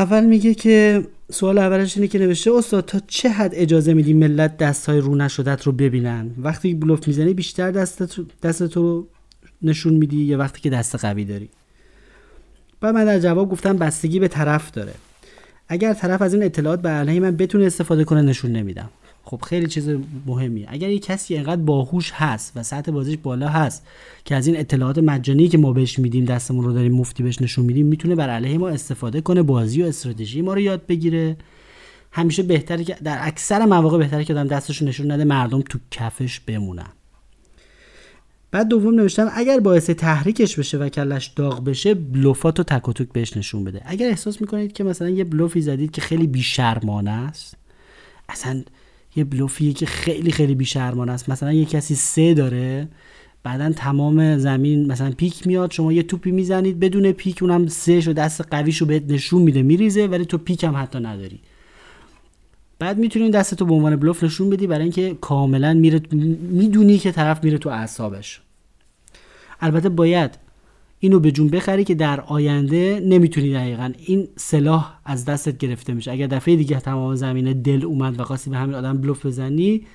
اول 0.00 0.24
میگه 0.24 0.54
که 0.54 1.04
سوال 1.32 1.58
اولش 1.58 1.96
اینه 1.96 2.08
که 2.08 2.18
نوشته 2.18 2.52
استاد 2.52 2.84
تا 2.84 3.00
چه 3.06 3.28
حد 3.28 3.50
اجازه 3.54 3.94
میدی 3.94 4.12
ملت 4.12 4.56
دست 4.56 4.86
های 4.86 4.98
رو 4.98 5.16
نشدت 5.16 5.62
رو 5.62 5.72
ببینن؟ 5.72 6.30
وقتی 6.38 6.74
بلوف 6.74 7.08
می‌زنی 7.08 7.34
بیشتر 7.34 7.70
دست 7.70 8.20
دست 8.42 8.66
تو 8.66 8.82
رو 8.82 9.06
نشون 9.62 9.94
میدی 9.94 10.16
یا 10.16 10.38
وقتی 10.38 10.60
که 10.60 10.70
دست 10.70 10.94
قوی 10.94 11.24
داری؟ 11.24 11.48
بعد 12.80 12.94
من 12.94 13.04
در 13.04 13.18
جواب 13.18 13.50
گفتم 13.50 13.76
بستگی 13.76 14.18
به 14.20 14.28
طرف 14.28 14.70
داره. 14.70 14.94
اگر 15.68 15.94
طرف 15.94 16.22
از 16.22 16.34
این 16.34 16.42
اطلاعات 16.42 16.82
به 16.82 16.88
علیه 16.88 17.20
من 17.20 17.36
بتونه 17.36 17.66
استفاده 17.66 18.04
کنه 18.04 18.22
نشون 18.22 18.52
نمیدم. 18.52 18.90
خب 19.24 19.40
خیلی 19.46 19.66
چیز 19.66 19.90
مهمیه. 20.26 20.66
اگر 20.68 20.90
یه 20.90 20.98
کسی 20.98 21.34
اینقدر 21.34 21.62
باهوش 21.62 22.12
هست 22.14 22.52
و 22.56 22.62
سطح 22.62 22.92
بازیش 22.92 23.16
بالا 23.22 23.48
هست 23.48 23.86
که 24.24 24.36
از 24.36 24.46
این 24.46 24.56
اطلاعات 24.56 24.98
مجانی 24.98 25.48
که 25.48 25.58
ما 25.58 25.72
بهش 25.72 25.98
میدیم 25.98 26.24
دستمون 26.24 26.64
رو 26.64 26.72
داریم 26.72 26.92
مفتی 26.92 27.22
بهش 27.22 27.42
نشون 27.42 27.64
میدیم 27.64 27.86
می‌تونه 27.86 28.14
بر 28.14 28.30
علیه 28.30 28.58
ما 28.58 28.68
استفاده 28.68 29.20
کنه 29.20 29.42
بازی 29.42 29.82
و 29.82 29.86
استراتژی 29.86 30.42
ما 30.42 30.54
رو 30.54 30.60
یاد 30.60 30.86
بگیره. 30.86 31.36
همیشه 32.12 32.42
بهتره 32.42 32.84
که 32.84 32.96
در 33.04 33.18
اکثر 33.20 33.66
مواقع 33.66 33.98
بهتره 33.98 34.24
که 34.24 34.32
آدم 34.32 34.46
دستش 34.46 34.82
نشون 34.82 35.10
نده 35.10 35.24
مردم 35.24 35.60
تو 35.60 35.78
کفش 35.90 36.40
بمونن. 36.40 36.92
بعد 38.50 38.68
دوم 38.68 38.94
نوشتم 38.94 39.30
اگر 39.34 39.60
باعث 39.60 39.90
تحریکش 39.90 40.56
بشه 40.56 40.78
و 40.78 40.88
کلش 40.88 41.26
داغ 41.26 41.64
بشه 41.64 41.94
بلوفات 41.94 42.60
و 42.60 42.62
تک 42.62 42.88
و 42.88 42.92
بهش 43.12 43.36
نشون 43.36 43.64
بده. 43.64 43.82
اگر 43.84 44.08
احساس 44.08 44.40
می‌کنید 44.40 44.72
که 44.72 44.84
مثلا 44.84 45.08
یه 45.08 45.24
بلوفی 45.24 45.60
زدید 45.60 45.90
که 45.90 46.00
خیلی 46.00 46.26
بیشرمانه 46.26 47.10
است 47.10 47.56
اصلا 48.28 48.62
یه 49.16 49.24
بلوفیه 49.24 49.72
که 49.72 49.86
خیلی 49.86 50.32
خیلی 50.32 50.54
بیشرمانه 50.54 51.12
است. 51.12 51.28
مثلا 51.28 51.52
یه 51.52 51.64
کسی 51.64 51.94
سه 51.94 52.34
داره 52.34 52.88
بعدا 53.42 53.72
تمام 53.72 54.38
زمین 54.38 54.86
مثلا 54.86 55.10
پیک 55.10 55.46
میاد 55.46 55.70
شما 55.70 55.92
یه 55.92 56.02
توپی 56.02 56.30
می‌زنید 56.30 56.80
بدون 56.80 57.12
پیک 57.12 57.42
اونم 57.42 57.66
سه 57.66 58.00
شو 58.00 58.12
دست 58.12 58.40
قویشو 58.40 58.86
بهت 58.86 59.02
نشون 59.08 59.42
میده 59.42 59.62
میریزه 59.62 60.06
ولی 60.06 60.24
تو 60.24 60.38
پیک 60.38 60.64
هم 60.64 60.76
حتی 60.76 60.98
نداری. 60.98 61.40
بعد 62.78 62.98
می‌تونی 62.98 63.30
دستتو 63.30 63.64
به 63.64 63.74
عنوان 63.74 63.96
بلوف 63.96 64.24
نشون 64.24 64.50
بدی 64.50 64.66
برای 64.66 64.82
اینکه 64.82 65.16
کاملا 65.20 65.74
میره 65.74 66.00
می‌دونی 66.50 66.98
که 66.98 67.12
طرف 67.12 67.44
میره 67.44 67.58
تو 67.58 67.68
اعصابش. 67.68 68.40
البته 69.60 69.88
باید 69.88 70.30
اینو 71.02 71.20
به 71.20 71.32
جون 71.32 71.48
بخری 71.48 71.84
که 71.84 71.94
در 71.94 72.20
آینده 72.20 73.02
نمی‌تونی 73.04 73.52
دقیقا 73.52 73.92
این 74.06 74.28
سلاح 74.36 74.94
از 75.04 75.24
دستت 75.24 75.58
گرفته 75.58 75.94
میشه. 75.94 76.12
اگر 76.12 76.26
دفعه 76.26 76.56
دیگه 76.56 76.80
تمام 76.80 77.14
زمین 77.14 77.62
دل 77.62 77.84
اومد 77.84 78.20
و 78.20 78.24
خواستی 78.24 78.50
به 78.50 78.56
همین 78.56 78.74
آدم 78.74 78.98
بلوف 78.98 79.26
بزنی 79.26 79.86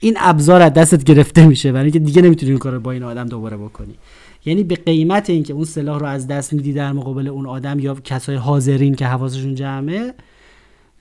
این 0.00 0.14
ابزار 0.18 0.62
از 0.62 0.72
دستت 0.72 1.04
گرفته 1.04 1.46
میشه. 1.46 1.72
برای 1.72 1.84
اینکه 1.84 1.98
دیگه 1.98 2.22
نمی‌تونی 2.22 2.52
این 2.52 2.58
کار 2.58 2.78
با 2.78 2.92
این 2.92 3.02
آدم 3.02 3.26
دوباره 3.26 3.56
بکنی. 3.56 3.94
یعنی 4.44 4.64
به 4.64 4.74
قیمت 4.74 5.30
اینکه 5.30 5.52
اون 5.52 5.64
سلاح 5.64 5.98
رو 5.98 6.06
از 6.06 6.26
دست 6.26 6.52
میدی 6.52 6.72
در 6.72 6.92
مقابل 6.92 7.28
اون 7.28 7.46
آدم 7.46 7.78
یا 7.78 7.94
کسای 7.94 8.36
حاضرین 8.36 8.94
که 8.94 9.06
حواسشون 9.06 9.54
جمعه 9.54 10.14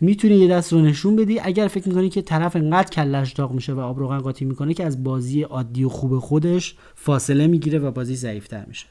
می‌تونی 0.01 0.35
یه 0.35 0.47
دست 0.47 0.73
رو 0.73 0.81
نشون 0.81 1.15
بدی. 1.15 1.39
اگر 1.39 1.67
فکر 1.67 1.87
می‌کنی 1.87 2.09
که 2.09 2.21
طرف 2.21 2.55
انقدر 2.55 2.89
کلش 2.89 3.33
داغ 3.33 3.51
میشه 3.51 3.73
و 3.73 3.79
آب 3.79 3.99
روغن 3.99 4.17
قاطی 4.17 4.45
می‌کنه 4.45 4.73
که 4.73 4.85
از 4.85 5.03
بازی 5.03 5.41
عادی 5.41 5.83
و 5.83 5.89
خوب 5.89 6.19
خودش 6.19 6.75
فاصله 6.95 7.47
می‌گیره 7.47 7.79
و 7.79 7.91
بازی 7.91 8.15
ضعیفتر 8.15 8.65
میشه. 8.67 8.85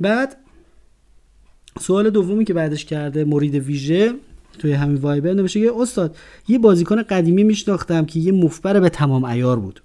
بعد 0.00 0.36
سوال 1.80 2.10
دومی 2.10 2.44
که 2.44 2.54
بعدش 2.54 2.84
کرده 2.84 3.24
مرید 3.24 3.54
ویژه 3.54 4.12
توی 4.58 4.72
همین 4.72 4.96
وایبر 4.96 5.32
نوشته 5.32 5.60
که 5.60 5.72
استاد 5.76 6.16
یه 6.48 6.58
بازیکن 6.58 7.02
قدیمی 7.02 7.44
میشناختم 7.44 8.04
که 8.04 8.20
یه 8.20 8.32
مفبر 8.32 8.80
به 8.80 8.88
تمام 8.88 9.24
ایار 9.24 9.58
بود. 9.58 9.82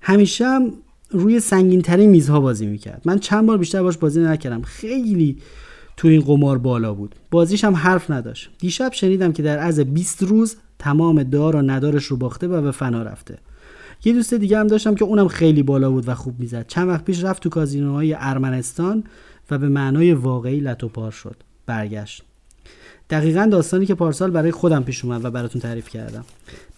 همیشه 0.00 0.46
هم 0.46 0.72
روی 1.10 1.40
سنگین 1.40 1.82
ترین 1.82 2.10
میزها 2.10 2.40
بازی 2.40 2.66
می‌کرد. 2.66 3.02
من 3.04 3.18
چند 3.18 3.46
بار 3.46 3.58
بیشتر 3.58 3.82
باش 3.82 3.96
بازی 3.96 4.20
نکردم. 4.20 4.62
خیلی 4.62 5.38
تو 5.96 6.08
این 6.08 6.20
قمار 6.20 6.58
بالا 6.58 6.94
بود. 6.94 7.14
بازیش 7.30 7.64
هم 7.64 7.74
حرف 7.74 8.10
نداشت. 8.10 8.50
دیشب 8.58 8.92
شنیدم 8.92 9.32
که 9.32 9.42
در 9.42 9.58
از 9.58 9.80
20 9.80 10.22
روز 10.22 10.56
تمام 10.78 11.22
دار 11.22 11.56
و 11.56 11.62
ندارش 11.62 12.04
رو 12.04 12.16
باخته 12.16 12.48
و 12.48 12.62
به 12.62 12.70
فنا 12.70 13.02
رفته. 13.02 13.38
یه 14.04 14.12
دوست 14.12 14.34
دیگه 14.34 14.58
هم 14.58 14.66
داشتم 14.66 14.94
که 14.94 15.04
اونم 15.04 15.28
خیلی 15.28 15.62
بالا 15.62 15.90
بود 15.90 16.08
و 16.08 16.14
خوب 16.14 16.40
می‌زد. 16.40 16.66
چند 16.66 16.88
وقت 16.88 17.04
پیش 17.04 17.24
رفت 17.24 17.42
تو 17.42 17.48
کازینوهای 17.48 18.16
ارمنستان. 18.18 19.04
و 19.50 19.58
به 19.58 19.68
معنای 19.68 20.12
واقعی 20.12 20.60
لتوپار 20.60 21.10
شد. 21.10 21.36
برگشت. 21.66 22.22
دقیقا 23.10 23.48
داستانی 23.52 23.86
که 23.86 23.94
پارسال 23.94 24.30
برای 24.30 24.50
خودم 24.50 24.82
پیش 24.82 25.04
اومد 25.04 25.24
و 25.24 25.30
براتون 25.30 25.60
تعریف 25.60 25.88
کردم. 25.88 26.24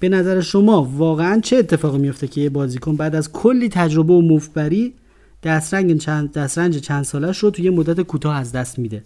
به 0.00 0.08
نظر 0.08 0.40
شما 0.40 0.82
واقعا 0.82 1.40
چه 1.40 1.56
اتفاقی 1.56 1.98
میفته 1.98 2.26
که 2.26 2.40
یه 2.40 2.50
بازیکن 2.50 2.96
بعد 2.96 3.14
از 3.14 3.32
کلی 3.32 3.68
تجربه 3.68 4.12
و 4.12 4.20
مفبری 4.20 4.94
دسترنج 5.42 6.00
چند 6.02 6.32
دسترنج 6.32 6.78
چند 6.78 7.04
سالش 7.04 7.38
رو 7.38 7.50
توی 7.50 7.70
مدت 7.70 8.00
کوتاه 8.00 8.36
از 8.36 8.52
دست 8.52 8.78
میده؟ 8.78 9.02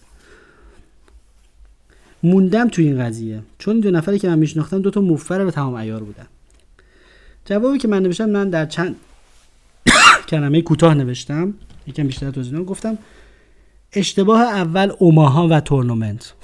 موندم 2.22 2.68
توی 2.68 2.86
این 2.86 3.04
قضیه. 3.04 3.42
چون 3.58 3.80
دو 3.80 3.90
نفری 3.90 4.18
که 4.18 4.28
من 4.28 4.38
میشناختم 4.38 4.82
دو 4.82 4.90
تا 4.90 5.00
به 5.44 5.50
تمام 5.50 5.74
ایار 5.74 6.02
بودن. 6.02 6.26
جوابی 7.44 7.78
که 7.78 7.88
من 7.88 8.02
نوشتم 8.02 8.30
من 8.30 8.50
در 8.50 8.66
چند 8.66 8.96
کلمه 10.30 10.62
کوتاه 10.62 10.94
نوشتم. 10.94 11.54
یکم 11.86 12.06
بیشتر 12.06 12.30
توضیح 12.30 12.60
گفتم 12.60 12.98
اشتباه 13.92 14.40
اول 14.40 14.92
اوماها 14.98 15.48
و 15.48 15.60
تورنمنت. 15.60 16.34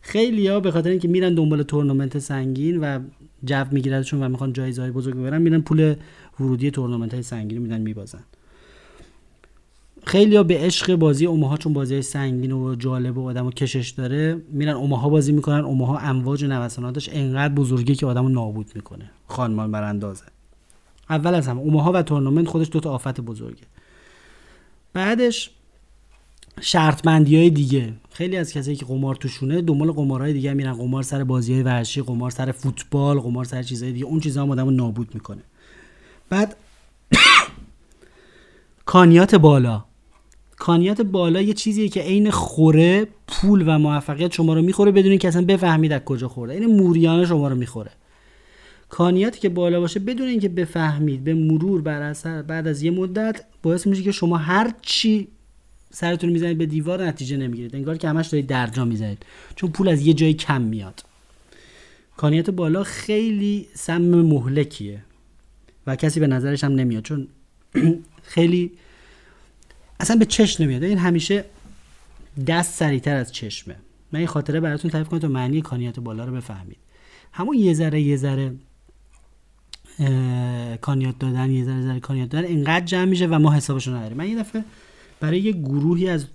خیلی 0.00 0.48
ها 0.48 0.60
به 0.60 0.70
خاطر 0.70 0.90
اینکه 0.90 1.08
میرن 1.08 1.34
دنبال 1.34 1.62
تورنمنت 1.62 2.18
سنگین 2.18 2.80
و 2.80 2.98
جو 3.44 3.64
میگیردشون 3.70 4.22
و 4.22 4.28
می‌خوان 4.28 4.52
جایزه 4.52 4.82
های 4.82 4.90
بزرگ 4.90 5.14
ببرن 5.14 5.42
میرن 5.42 5.60
پول 5.60 5.94
ورودی 6.40 6.70
تورنمنت 6.70 7.14
های 7.14 7.22
سنگین 7.22 7.58
میدن 7.58 7.80
میبازن. 7.80 8.24
خیلی 10.04 10.36
ها 10.36 10.42
به 10.42 10.58
عشق 10.58 10.94
بازی 10.94 11.26
اوماها 11.26 11.56
چون 11.56 11.72
بازی 11.72 12.02
سنگین 12.02 12.52
و 12.52 12.74
جالب 12.74 13.18
و 13.18 13.28
آدم 13.28 13.50
کشش 13.50 13.90
داره 13.90 14.42
میرن 14.50 14.74
اوماها 14.74 15.08
بازی 15.08 15.32
می‌کنن. 15.32 15.60
اوماها 15.60 15.98
امواج 15.98 16.44
و 16.44 16.46
نوساناتش 16.46 17.08
انقدر 17.12 17.54
بزرگی 17.54 17.94
که 17.94 18.06
آدم 18.06 18.28
نابود 18.28 18.70
می‌کنه. 18.74 19.10
خانمان 19.26 19.72
براندازه. 19.72 20.24
اول 21.10 21.34
از 21.34 21.48
همه 21.48 21.60
اوماها 21.60 21.92
و 21.92 22.02
تورنمنت 22.02 22.48
خودش 22.48 22.68
دوتا 22.72 22.90
آفت 22.90 23.20
بزرگه. 23.20 23.62
بعدش 24.92 25.50
شرطمندی 26.60 27.36
های 27.36 27.50
دیگه. 27.50 27.92
خیلی 28.10 28.36
از 28.36 28.52
کسایی 28.52 28.76
که 28.76 28.84
قمار 28.84 29.14
توشونه 29.14 29.62
دنبال 29.62 29.92
قمارهای 29.92 30.32
دیگه 30.32 30.54
میرن. 30.54 30.72
قمار 30.72 31.02
سر 31.02 31.24
بازی 31.24 31.60
های 31.60 31.82
قمار 32.02 32.30
سر 32.30 32.52
فوتبال 32.52 33.20
قمار 33.20 33.44
سر 33.44 33.62
چیزهای 33.62 33.92
دیگه. 33.92 34.04
اون 34.04 34.20
چیزها 34.20 34.42
هم 34.42 34.50
آدمو 34.50 34.70
نابود 34.70 35.14
می‌کنه. 35.14 35.42
بعد 36.30 36.56
کانیات 38.86 39.34
بالا. 39.34 39.84
کانیات 40.56 41.02
بالا 41.02 41.40
یه 41.40 41.52
چیزیه 41.52 41.88
که 41.88 42.00
عین 42.00 42.30
خوره 42.30 43.06
پول 43.26 43.64
و 43.66 43.78
موفقیت 43.78 44.32
شما 44.32 44.54
رو 44.54 44.62
می‌خوره 44.62 44.92
بدون 44.92 45.10
اینکه 45.10 45.28
اصلا 45.28 45.44
بفهمید 45.44 45.92
از 45.92 46.00
کجا 46.00 46.28
خورده. 46.28 46.54
این 46.54 46.66
موریانه 46.66 47.26
شما 47.26 47.48
رو 47.48 47.56
می‌خوره. 47.56 47.90
کانیاتی 48.88 49.40
که 49.40 49.48
بالا 49.48 49.80
باشه 49.80 50.00
بدون 50.00 50.28
اینکه 50.28 50.48
بفهمید 50.48 51.24
به 51.24 51.34
مرور 51.34 51.82
بر 51.82 52.02
اثر 52.02 52.42
بعد 52.42 52.66
از 52.66 52.82
یه 52.82 52.90
مدت 52.90 53.44
باعث 53.62 53.86
میشه 53.86 54.02
که 54.02 54.12
شما 54.12 54.36
هر 54.36 54.74
چی 54.82 55.28
سرتون 55.90 56.30
می‌زنید 56.30 56.58
به 56.58 56.66
دیوار 56.66 57.06
نتیجه 57.06 57.36
نمی‌گیرید. 57.36 57.76
انگار 57.76 57.96
که 57.96 58.08
همش 58.08 58.26
دارید 58.26 58.46
درجا 58.46 58.84
می‌زنید. 58.84 59.26
چون 59.56 59.70
پول 59.70 59.88
از 59.88 60.06
یه 60.06 60.14
جای 60.14 60.34
کم 60.34 60.62
میاد. 60.62 61.04
کانیت 62.16 62.50
بالا 62.50 62.84
خیلی 62.84 63.68
سم 63.74 64.02
مهلکیه. 64.02 65.02
و 65.86 65.96
کسی 65.96 66.20
به 66.20 66.26
نظرش 66.26 66.64
هم 66.64 66.72
نمیاد. 66.72 67.02
چون 67.02 67.28
خیلی 68.22 68.72
اصلا 70.00 70.16
به 70.16 70.24
چشم 70.24 70.64
نمیاد. 70.64 70.82
این 70.82 70.98
همیشه 70.98 71.44
دست 72.46 72.74
سریعتر 72.74 73.16
از 73.16 73.32
چشمه. 73.32 73.76
من 74.12 74.18
این 74.18 74.28
خاطره 74.28 74.60
براتون 74.60 74.90
تعریف 74.90 75.08
کنم 75.08 75.20
تا 75.20 75.28
معنی 75.28 75.62
کانیات 75.62 76.00
بالا 76.00 76.24
رو 76.24 76.32
بفهمید. 76.32 76.76
همون 77.32 77.56
یه 77.56 77.74
ذره 77.74 78.00
یه 78.00 78.16
ذره 78.16 78.52
کانیات 80.80 81.18
دادن 81.18 81.50
یه 81.50 81.64
ذره 81.64 81.82
ذره 81.82 82.00
کانیات 82.00 82.28
دادن 82.28 82.46
اینقدر 82.46 82.84
جمع 82.84 83.04
میشه 83.04 83.26
و 83.26 83.38
ما 83.38 83.52
حسابشو 83.52 83.94
نداریم. 83.94 84.16
من 84.16 84.28
یه 84.28 84.38
دفعه 84.38 84.64
برای 85.20 85.40
یه 85.40 85.52
گروهی 85.52 86.08
از 86.08 86.26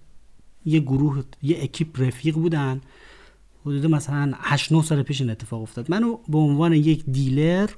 یه 0.65 0.79
گروه 0.79 1.23
یه 1.41 1.63
اکیپ 1.63 2.01
رفیق 2.01 2.35
بودن. 2.35 2.81
حدود 3.65 3.85
مثلا 3.85 4.33
8 4.37 4.71
9 4.71 4.83
سال 4.83 5.03
پیش 5.03 5.21
این 5.21 5.29
اتفاق 5.29 5.61
افتاد. 5.61 5.91
منو 5.91 6.17
به 6.27 6.37
عنوان 6.37 6.73
یک 6.73 7.03
دیلر 7.05 7.69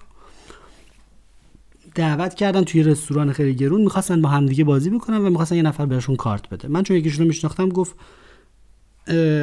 دعوت 1.96 2.34
کردن 2.34 2.64
توی 2.64 2.84
رستوران 2.84 3.34
خیلی 3.34 3.56
گرون. 3.56 3.82
می‌خواستن 3.82 4.22
با 4.22 4.30
همدیگه 4.30 4.64
بازی 4.64 4.90
بکنن 4.90 5.18
و 5.18 5.30
می‌خواستن 5.30 5.56
یه 5.56 5.62
نفر 5.62 5.86
بهشون 5.86 6.16
کارت 6.16 6.50
بده. 6.50 6.68
من 6.68 6.84
چون 6.84 6.98
یکیشون 6.98 7.20
رو 7.20 7.28
میشناختم 7.28 7.70
گفت 7.70 7.96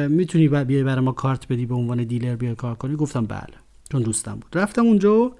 می‌تونی 0.09 0.47
بیای 0.47 0.83
برای 0.83 1.05
ما 1.05 1.11
کارت 1.11 1.47
بدی 1.47 1.65
به 1.65 1.75
عنوان 1.75 2.03
دیلر 2.03 2.35
بیای 2.35 2.55
کار 2.55 2.75
کنی؟ 2.75 2.95
گفتم 2.95 3.25
بله. 3.25 3.53
چون 3.91 4.01
دوستم 4.01 4.33
بود. 4.35 4.57
رفتم 4.57 4.85
اونجا 4.85 5.21
و 5.21 5.35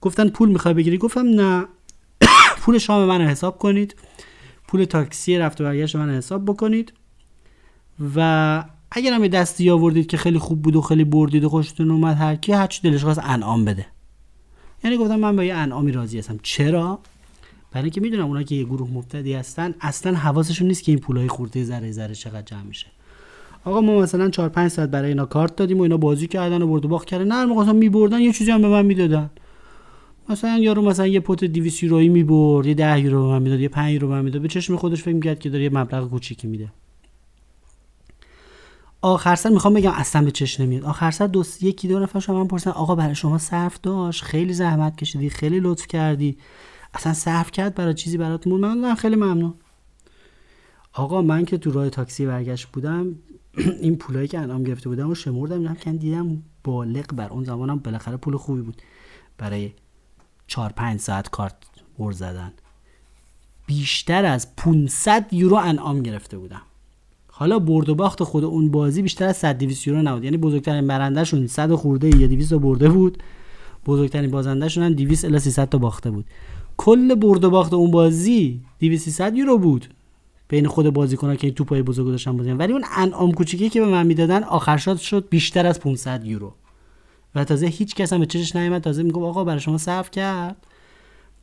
گفتن 0.00 0.28
پول 0.28 0.48
می‌خوای 0.48 0.74
بگیری؟ 0.74 0.98
گفتم 0.98 1.26
نه. 1.26 1.66
پول 2.60 2.78
شام 2.78 3.04
من 3.04 3.20
حساب 3.20 3.58
کنید. 3.58 3.94
پول 4.70 4.84
تاکسی 4.84 5.38
رفت 5.38 5.60
و 5.60 5.64
برگشت 5.64 5.96
من 5.96 6.10
حساب 6.10 6.44
بکنید. 6.44 6.92
و 8.16 8.64
اگر 8.90 9.12
هم 9.12 9.28
دستی 9.28 9.70
آوردید 9.70 10.06
که 10.06 10.16
خیلی 10.16 10.38
خوب 10.38 10.62
بود 10.62 10.76
و 10.76 10.80
خیلی 10.80 11.04
بردید 11.04 11.44
و 11.44 11.48
خوشتون 11.48 11.90
اومد 11.90 12.16
هر 12.16 12.36
کی 12.36 12.52
هر 12.52 12.66
چی 12.66 12.90
دلش 12.90 13.04
خواست 13.04 13.20
انعام 13.24 13.64
بده. 13.64 13.86
یعنی 14.84 14.96
گفتم 14.96 15.16
من 15.16 15.36
با 15.36 15.44
یه 15.44 15.54
انعامی 15.54 15.92
راضی 15.92 16.18
هستم. 16.18 16.38
چرا؟ 16.42 16.98
برای 17.72 17.84
اینکه 17.84 18.00
می‌دونم 18.00 18.26
اونا 18.26 18.42
که 18.42 18.54
یه 18.54 18.64
گروه 18.64 18.90
مبتدی 18.90 19.34
هستن 19.34 19.74
اصلا 19.80 20.14
حواسشون 20.14 20.68
نیست 20.68 20.84
که 20.84 20.92
این 20.92 20.98
پولای 20.98 21.28
خورده 21.28 21.64
ذره 21.64 21.92
ذره 21.92 22.14
چقدر 22.14 22.42
جمع 22.42 22.62
میشه. 22.62 22.86
آقا 23.64 23.80
ما 23.80 23.98
مثلا 23.98 24.30
4 24.30 24.48
5 24.48 24.70
ساعت 24.70 24.90
برای 24.90 25.08
اینا 25.08 25.26
کارت 25.26 25.56
دادیم 25.56 25.78
و 25.78 25.82
اینا 25.82 25.96
بازی 25.96 26.26
کردن 26.26 26.62
و 26.62 26.66
برد 26.66 26.84
و 26.84 26.88
باخت 26.88 27.06
کردن. 27.06 27.26
نه 27.26 27.46
مثلا 27.46 27.72
میبردن 27.72 28.20
یه 28.20 28.32
چیزی 28.32 28.50
هم 28.50 28.62
به 28.62 28.68
من 28.68 28.86
می‌دادن. 28.86 29.30
مثلا 30.30 30.58
یارو 30.58 30.82
مثلا 30.82 31.06
یه 31.06 31.20
پت 31.20 31.44
200 31.44 31.82
یورویی 31.82 32.08
می‌برد 32.08 32.66
یه 32.66 32.74
10 32.74 33.00
یورو 33.00 33.22
به 33.22 33.28
من 33.28 33.42
می‌داد 33.42 33.60
یه 33.60 33.68
5 33.68 33.92
یورو 33.92 34.08
به 34.08 34.14
من 34.14 34.24
می‌داد 34.24 34.42
به 34.42 34.48
چشم 34.48 34.76
خودش 34.76 35.02
فکر 35.02 35.14
می‌کرد 35.14 35.38
که 35.38 35.50
داره 35.50 35.64
یه 35.64 35.70
مبلغ 35.70 36.10
کوچیکی 36.10 36.46
میده. 36.46 36.72
آخر 39.02 39.34
سر 39.34 39.50
می‌خوام 39.50 39.74
بگم 39.74 39.90
اصلا 39.90 40.24
به 40.24 40.30
چش 40.30 40.60
نمیاد. 40.60 40.84
آخر 40.84 41.10
سر 41.10 41.26
دو 41.26 41.44
یکی 41.60 41.88
دو 41.88 41.98
نفر 41.98 42.32
من 42.32 42.46
پرسن 42.46 42.70
آقا 42.70 42.94
برای 42.94 43.14
شما 43.14 43.38
صرف 43.38 43.80
داشت؟ 43.80 44.22
خیلی 44.24 44.52
زحمت 44.52 44.96
کشیدی 44.96 45.30
خیلی 45.30 45.60
لطف 45.60 45.86
کردی. 45.86 46.38
اصلا 46.94 47.12
صرف 47.12 47.50
کرد 47.50 47.74
برای 47.74 47.94
چیزی 47.94 48.18
برات 48.18 48.46
مون 48.46 48.60
من 48.60 48.94
خیلی 48.94 49.16
ممنون. 49.16 49.54
آقا 50.92 51.22
من 51.22 51.44
که 51.44 51.58
تو 51.58 51.70
راه 51.70 51.90
تاکسی 51.90 52.26
برگشت 52.26 52.66
بودم 52.66 53.14
این 53.82 53.96
پولایی 53.96 54.28
که 54.28 54.38
انعام 54.38 54.64
گرفته 54.64 54.88
بودم 54.88 55.10
و 55.10 55.14
شمردم 55.14 55.74
دیدم 55.74 55.96
دیدم 55.96 56.42
بالغ 56.64 57.06
بر 57.14 57.28
اون 57.28 57.44
زمانم 57.44 57.78
بالاخره 57.78 58.16
پول 58.16 58.36
خوبی 58.36 58.62
بود. 58.62 58.82
برای 59.38 59.70
4 60.50 60.72
5 60.72 61.00
ساعت 61.00 61.28
کارت 61.28 61.54
بر 61.98 62.12
زدن. 62.12 62.52
بیشتر 63.66 64.24
از 64.24 64.56
500 64.56 65.26
یورو 65.32 65.56
انعام 65.56 66.02
گرفته 66.02 66.38
بودم. 66.38 66.62
حالا 67.26 67.58
برد 67.58 67.88
و 67.88 67.94
باخت 67.94 68.22
خود 68.22 68.44
اون 68.44 68.70
بازی 68.70 69.02
بیشتر 69.02 69.24
از 69.24 69.36
100 69.36 69.58
200 69.58 69.86
یورو 69.86 70.02
نبود. 70.02 70.24
یعنی 70.24 70.36
بزرگترین 70.36 70.86
برندهشون 70.86 71.46
100 71.46 71.74
خورده 71.74 72.16
یا 72.16 72.26
200 72.26 72.54
برده 72.54 72.88
بود. 72.88 73.22
بزرگترین 73.86 74.30
بازندهشون 74.30 74.84
هم 74.84 74.94
200 74.94 75.24
الی 75.24 75.38
300 75.38 75.68
تا 75.68 75.78
باخته 75.78 76.10
بود. 76.10 76.24
کل 76.76 77.14
برد 77.14 77.44
و 77.44 77.50
باخت 77.50 77.72
اون 77.72 77.90
بازی 77.90 78.60
200 78.78 79.04
300 79.04 79.36
یورو 79.36 79.58
بود. 79.58 79.94
بین 80.48 80.66
خود 80.66 80.90
بازیکن‌ها 80.90 81.36
که 81.36 81.50
توپای 81.50 81.82
بزرگ 81.82 82.06
داشتن 82.06 82.36
بازی 82.36 82.52
ولی 82.52 82.72
اون 82.72 82.84
انعام 82.96 83.32
کوچیکی 83.32 83.68
که 83.68 83.80
به 83.80 83.86
من 83.86 84.06
می‌دادن 84.06 84.44
آخر 84.44 84.76
شد 84.76 84.96
شد 84.96 85.28
بیشتر 85.30 85.66
از 85.66 85.80
500 85.80 86.24
یورو. 86.24 86.54
و 87.34 87.44
تازه 87.44 87.66
هیچ 87.66 87.94
کس 87.94 88.12
هم 88.12 88.20
به 88.20 88.26
چشش 88.26 88.56
نیامد 88.56 88.82
تازه 88.82 89.02
میگم 89.02 89.24
آقا 89.24 89.44
برای 89.44 89.60
شما 89.60 89.78
صرف 89.78 90.10
کرد. 90.10 90.56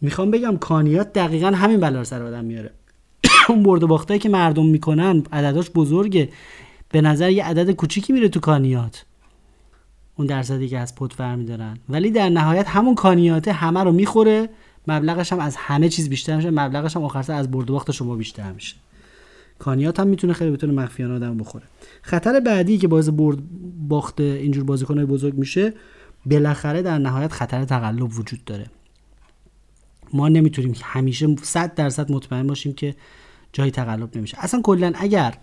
می‌خوام 0.01 0.31
بگم 0.31 0.57
کانیات 0.57 1.13
دقیقا 1.13 1.47
همین 1.47 1.79
بلا 1.79 2.03
سر 2.03 2.23
آدم 2.23 2.45
میاره. 2.45 2.71
اون 3.49 3.63
برد 3.63 3.83
و 3.83 3.87
باختایی 3.87 4.19
که 4.19 4.29
مردم 4.29 4.65
می‌کنن 4.65 5.23
عدداش 5.31 5.69
بزرگه. 5.69 6.29
به 6.89 7.01
نظر 7.01 7.29
یه 7.29 7.45
عدد 7.45 7.71
کوچیکی 7.71 8.13
میره 8.13 8.29
تو 8.29 8.39
کانیات. 8.39 9.05
اون 10.15 10.27
درصدی 10.27 10.69
که 10.69 10.79
از 10.79 10.95
پت 10.95 11.21
میدارن. 11.21 11.77
ولی 11.89 12.11
در 12.11 12.29
نهایت 12.29 12.67
همون 12.67 12.95
کانیاته 12.95 13.51
همه 13.51 13.83
رو 13.83 13.91
می‌خوره. 13.91 14.49
مبلغش 14.87 15.33
هم 15.33 15.39
از 15.39 15.55
همه 15.55 15.89
چیز 15.89 16.09
بیشتر 16.09 16.35
میشه. 16.35 16.51
مبلغش 16.51 16.95
هم 16.95 17.03
آخر 17.03 17.31
از 17.31 17.51
برد 17.51 17.69
و 17.69 17.73
باخت 17.73 17.91
شما 17.91 18.15
بیشتر 18.15 18.51
میشه. 18.51 18.75
کانیات 19.59 19.99
هم 19.99 20.07
می‌تونه 20.07 20.33
خیلی 20.33 20.51
بتونه 20.51 20.73
مخفیانه 20.73 21.13
آدم 21.13 21.37
بخوره. 21.37 21.65
خطر 22.01 22.39
بعدی 22.39 22.77
که 22.77 22.87
باعث 22.87 23.09
برد 23.09 23.37
باخت 23.87 24.21
اینجور 24.21 24.63
بازیکنهای 24.63 25.05
بزرگ 25.05 25.33
میشه 25.33 25.73
بالاخره 26.25 26.81
در 26.81 26.97
نهایت 26.97 27.31
خطر 27.31 27.65
تقلب 27.65 28.19
وجود 28.19 28.45
داره. 28.45 28.65
ما 30.13 30.29
نمی‌تونیم 30.29 30.73
همیشه 30.83 31.35
100 31.43 31.75
درصد 31.75 32.11
مطمئن 32.11 32.47
باشیم 32.47 32.73
که 32.73 32.95
جایی 33.53 33.71
تقلب 33.71 34.17
نمیشه. 34.17 34.37
اصلا 34.39 34.61
کلا 34.61 34.91
اگر 34.95 35.33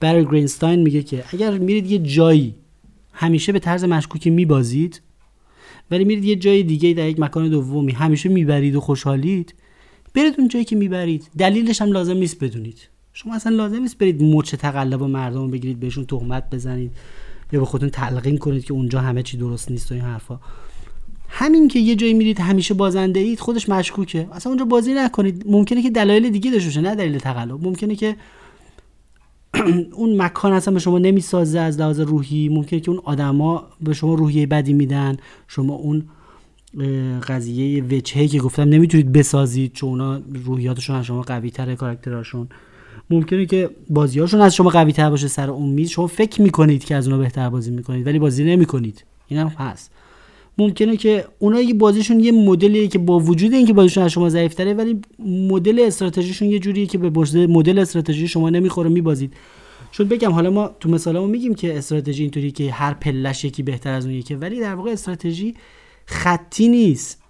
برای 0.00 0.24
گرینستاین 0.24 0.82
میگه 0.82 1.02
که 1.02 1.24
اگر 1.32 1.58
میرید 1.58 1.90
یه 1.90 1.98
جایی 1.98 2.54
همیشه 3.12 3.52
به 3.52 3.58
طرز 3.58 3.84
مشکوکی 3.84 4.30
میبازید 4.30 5.00
ولی 5.90 6.04
میرید 6.04 6.24
یه 6.24 6.36
جای 6.36 6.62
دیگه 6.62 6.92
در 6.92 7.08
یک 7.08 7.20
مکان 7.20 7.48
دومی 7.48 7.92
همیشه 7.92 8.28
می‌برید 8.28 8.76
و 8.76 8.80
خوشحالید 8.80 9.54
برید 10.14 10.34
اون 10.38 10.48
جایی 10.48 10.64
که 10.64 10.76
می‌برید. 10.76 11.30
دلیلش 11.38 11.82
هم 11.82 11.92
لازم 11.92 12.16
نیست 12.16 12.44
بدونید. 12.44 12.88
شما 13.18 13.34
اصلا 13.34 13.56
لازم 13.56 13.82
نیست 13.82 13.98
برید 13.98 14.22
مچ 14.22 14.54
تقلب 14.54 15.02
و 15.02 15.06
مردم 15.06 15.50
بگیرید 15.50 15.80
بهشون 15.80 16.04
تهمت 16.04 16.50
بزنید 16.50 16.90
یا 17.52 17.60
به 17.60 17.66
خودتون 17.66 17.90
تلقین 17.90 18.38
کنید 18.38 18.64
که 18.64 18.72
اونجا 18.72 19.00
همه 19.00 19.22
چی 19.22 19.36
درست 19.36 19.70
نیست 19.70 19.92
و 19.92 19.94
این 19.94 20.04
حرفا. 20.04 20.40
همین 21.28 21.68
که 21.68 21.78
یه 21.78 21.94
جایی 21.94 22.14
میرید 22.14 22.40
همیشه 22.40 22.74
بازنده 22.74 23.20
اید 23.20 23.40
خودش 23.40 23.68
مشکوکه. 23.68 24.28
اصلا 24.32 24.50
اونجا 24.50 24.64
بازی 24.64 24.94
نکنید. 24.94 25.44
ممکنه 25.46 25.82
که 25.82 25.90
دلایل 25.90 26.30
دیگه 26.30 26.50
داشته 26.50 26.68
باشه 26.68 26.80
نه 26.80 26.94
دلیل 26.94 27.18
تقلب. 27.18 27.66
ممکنه 27.66 27.96
که 27.96 28.16
اون 29.92 30.22
مکان 30.22 30.52
اصلا 30.52 30.74
به 30.74 30.80
شما 30.80 30.98
نمی‌سازه 30.98 31.60
از 31.60 31.80
لحاظ 31.80 32.00
روحی. 32.00 32.48
ممکنه 32.48 32.80
که 32.80 32.90
اون 32.90 33.00
آدما 33.04 33.66
به 33.80 33.94
شما 33.94 34.14
روحیه 34.14 34.46
بدی 34.46 34.72
میدن. 34.72 35.16
شما 35.48 35.74
اون 35.74 36.04
قضیه 37.28 37.82
وجهه 37.82 38.26
که 38.26 38.38
گفتم 38.38 38.62
نمی‌تونید 38.62 39.12
بسازید 39.12 39.72
چون 39.72 39.88
اونا 39.88 40.20
روحیاتشون 40.44 40.96
از 40.96 41.04
شما 41.04 41.22
قوی 41.22 41.50
تره 41.50 41.76
ممکنه 43.10 43.46
که 43.46 43.70
بازیاشون 43.90 44.40
از 44.40 44.54
شما 44.54 44.70
قوی 44.70 44.92
تر 44.92 45.10
باشه 45.10 45.28
سر 45.28 45.50
اون 45.50 45.68
میز. 45.68 45.88
شما 45.88 46.06
فکر 46.06 46.42
می‌کنید 46.42 46.84
که 46.84 46.94
از 46.94 47.06
اونها 47.06 47.22
بهتر 47.22 47.48
بازی 47.48 47.70
می‌کنید 47.70 48.06
ولی 48.06 48.18
بازی 48.18 48.44
نمی‌کنید. 48.44 49.04
این 49.28 49.40
هم 49.40 49.46
هست. 49.46 49.90
ممکنه 50.58 50.96
که 50.96 51.24
اونا 51.38 51.60
یه 51.60 51.74
بازیشون 51.74 52.20
یه 52.20 52.32
مدلیه 52.32 52.88
که 52.88 52.98
با 52.98 53.18
وجود 53.18 53.52
اینکه 53.52 53.72
بازیشون 53.72 54.04
از 54.04 54.12
شما 54.12 54.28
ضعیفتره 54.28 54.74
ولی 54.74 55.00
مدل 55.18 55.82
استراتژیشون 55.86 56.48
یه 56.48 56.58
جوریه 56.58 56.86
که 56.86 56.98
به 56.98 57.10
مدل 57.46 57.78
استراتژی 57.78 58.28
شما 58.28 58.50
نمی‌خوره 58.50 58.90
میبازید. 58.90 59.32
شد 59.92 60.08
بگم 60.08 60.32
حالا 60.32 60.50
ما 60.50 60.70
تو 60.80 60.90
مثالمون 60.90 61.30
میگیم 61.30 61.54
که 61.54 61.78
استراتژی 61.78 62.22
اینطوری 62.22 62.50
که 62.50 62.72
هر 62.72 62.94
پلش 62.94 63.44
یکی 63.44 63.62
بهتر 63.62 63.92
از 63.92 64.06
اون 64.06 64.14
یکی 64.14 64.34
ولی 64.34 64.60
در 64.60 64.74
واقع 64.74 64.90
استراتژی 64.90 65.54
خطی 66.06 66.68
نیست. 66.68 67.22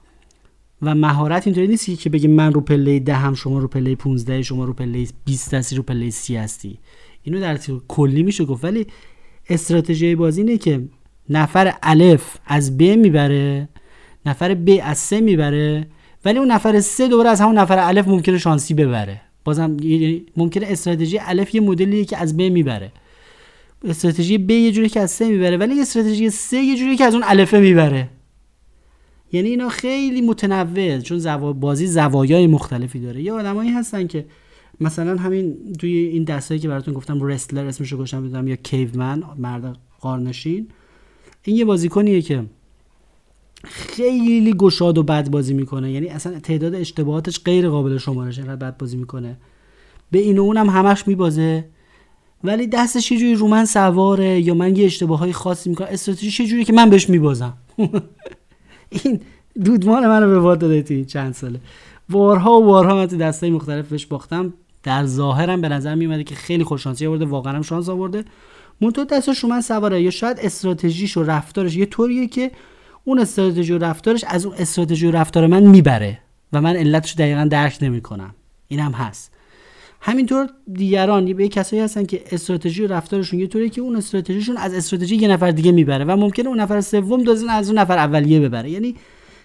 و 0.82 0.94
مهارت 0.94 1.46
اینطوری 1.46 1.66
نیست 1.66 2.00
که 2.00 2.10
بگیم 2.10 2.30
من 2.30 2.52
رو 2.52 2.60
پله 2.60 2.98
ده 2.98 3.14
هم 3.14 3.34
شما 3.34 3.58
رو 3.58 3.68
پله 3.68 3.94
15 3.94 4.42
شما 4.42 4.64
رو 4.64 4.72
پله 4.72 5.06
20 5.24 5.54
هستی 5.54 5.76
رو 5.76 5.82
پله 5.82 6.10
30 6.10 6.36
هستی. 6.36 6.78
اینو 7.22 7.40
در 7.40 7.58
کلی 7.88 8.22
میشه 8.22 8.44
گفت. 8.44 8.64
ولی 8.64 8.86
استراتژی 9.48 10.14
بازی 10.14 10.40
اینه 10.40 10.58
که 10.58 10.88
نفر 11.28 11.74
الف 11.82 12.36
از 12.46 12.78
ب 12.78 12.82
می‌بره 12.82 13.68
نفر 14.26 14.54
ب 14.54 14.80
از 14.82 14.98
سه 14.98 15.20
می‌بره 15.20 15.86
ولی 16.24 16.38
اون 16.38 16.50
نفر 16.50 16.80
سه 16.80 17.08
دوباره 17.08 17.30
از 17.30 17.40
همون 17.40 17.58
نفر 17.58 17.78
الف 17.78 18.08
ممکنه 18.08 18.38
شانسی 18.38 18.74
ببره. 18.74 19.20
بازم 19.44 19.76
ممکنه 20.36 20.66
استراتژی 20.68 21.18
الف 21.18 21.54
یه 21.54 21.60
مدلیه 21.60 22.04
که 22.04 22.16
از 22.16 22.36
ب 22.36 22.42
می‌بره. 22.42 22.92
استراتژی 23.84 24.38
ب 24.38 24.50
یه 24.50 24.72
جوری 24.72 24.88
که 24.88 25.00
از 25.00 25.10
سه 25.10 25.28
می‌بره 25.28 25.56
ولی 25.56 25.80
استراتژی 25.80 26.30
سه 26.30 26.56
یه 26.56 26.76
جوری 26.76 26.96
که 26.96 27.04
از 27.04 27.14
اون 27.14 27.22
الفه 27.26 27.60
می‌بره. 27.60 28.08
یعنی 29.32 29.48
اینا 29.48 29.68
خیلی 29.68 30.20
متنوع 30.20 31.00
چون 31.00 31.18
زوا... 31.18 31.52
بازی 31.52 31.86
زوایای 31.86 32.46
مختلفی 32.46 33.00
داره. 33.00 33.22
یه 33.22 33.32
آدمایی 33.32 33.70
هستن 33.70 34.06
که 34.06 34.26
مثلا 34.80 35.16
همین 35.16 35.56
توی 35.78 35.96
این 35.96 36.24
دستایی 36.24 36.60
که 36.60 36.68
براتون 36.68 36.94
گفتم 36.94 37.22
رستلر 37.22 37.66
اسمشو 37.66 37.96
گوشم 37.96 38.28
بدم 38.28 38.48
یا 38.48 38.56
کیومن 38.56 39.22
مرد 39.38 39.76
قارنشین. 40.00 40.68
این 41.42 41.56
یه 41.56 41.64
بازیکنیه 41.64 42.22
که 42.22 42.44
خیلی 43.64 44.54
گشاد 44.54 44.98
و 44.98 45.02
بد 45.02 45.30
بازی 45.30 45.54
می‌کنه. 45.54 45.92
یعنی 45.92 46.06
اصلا 46.06 46.40
تعداد 46.40 46.74
اشتباهاتش 46.74 47.40
غیر 47.44 47.68
قابل 47.68 47.98
شمارش 47.98 48.38
اینقدر 48.38 48.56
بد 48.56 48.76
بازی 48.76 48.96
می‌کنه. 48.96 49.38
به 50.10 50.18
این 50.18 50.38
و 50.38 50.42
اونم 50.42 50.70
همش 50.70 51.08
میبازه. 51.08 51.64
ولی 52.44 52.66
دستش 52.66 53.12
یه 53.12 53.18
جوری 53.18 53.34
رو 53.34 53.48
من 53.48 53.64
سواره 53.64 54.40
یا 54.40 54.54
من 54.54 54.76
یه 54.76 54.84
اشتباه 54.84 55.18
های 55.18 55.32
خاصی 55.32 55.70
می‌کنم. 55.70 55.88
استراتژی 55.90 56.42
یه 56.42 56.48
جوری 56.48 56.64
که 56.64 56.72
من 56.72 56.90
بهش 56.90 57.08
میبازم. 57.08 57.54
این 58.88 59.20
دودمان 59.64 60.06
منو 60.06 60.26
به 60.26 60.38
واد 60.38 60.58
داده 60.58 60.82
توی 60.82 61.04
چند 61.04 61.34
ساله. 61.34 61.60
بارها 62.08 62.52
و 62.52 62.64
بارها 62.64 62.94
من 62.94 63.06
تو 63.06 63.16
دستای 63.16 63.50
مختلف 63.50 63.88
بهش 63.88 64.06
باختم. 64.06 64.54
در 64.82 65.06
ظاهرم 65.06 65.60
به 65.60 65.68
نظر 65.68 65.94
میومده 65.94 66.24
که 66.24 66.34
خیلی 66.34 66.64
خوششانسی 66.64 67.06
آورده 67.06 67.24
واقعا 67.24 67.52
هم 67.52 67.62
شانس 67.62 67.88
آورده. 67.88 68.24
منتها 68.80 69.04
دستش 69.04 69.38
رو 69.38 69.48
من 69.48 69.60
سواره. 69.60 70.02
یا 70.02 70.10
شاید 70.10 70.38
استراتژیش 70.40 71.16
و 71.16 71.22
رفتارش. 71.22 71.76
یه 71.76 71.86
طوریه 71.86 72.26
که 72.26 72.50
اون 73.04 73.18
استراتژی 73.18 73.72
و 73.72 73.78
رفتارش 73.78 74.24
از 74.24 74.46
اون 74.46 74.54
استراتژی 74.58 75.06
و 75.06 75.10
رفتار 75.10 75.46
من 75.46 75.62
می‌بره 75.62 76.18
و 76.52 76.60
من 76.60 76.76
علتش 76.76 77.14
دقیقا 77.14 77.48
درک 77.50 77.78
نمی‌کنم. 77.82 78.34
این 78.68 78.80
هم 78.80 78.92
هست. 78.92 79.35
همینطور 80.06 80.48
دیگران 80.72 81.28
یه 81.28 81.48
کسایی 81.48 81.82
هستن 81.82 82.04
که 82.04 82.22
استراتژی 82.32 82.82
و 82.82 82.86
رفتارشون 82.86 83.40
یه 83.40 83.46
طوریه 83.46 83.68
که 83.68 83.80
اون 83.80 83.96
استراتژیشون 83.96 84.56
از 84.56 84.74
استراتژی 84.74 85.16
یه 85.16 85.28
نفر 85.28 85.50
دیگه 85.50 85.72
می‌بره 85.72 86.04
و 86.04 86.16
ممکنه 86.16 86.48
اون 86.48 86.60
نفر 86.60 86.80
سوم 86.80 87.22
دوزن 87.22 87.48
از 87.48 87.68
اون 87.68 87.78
نفر 87.78 87.98
اولیه 87.98 88.40
ببره. 88.40 88.70
یعنی 88.70 88.94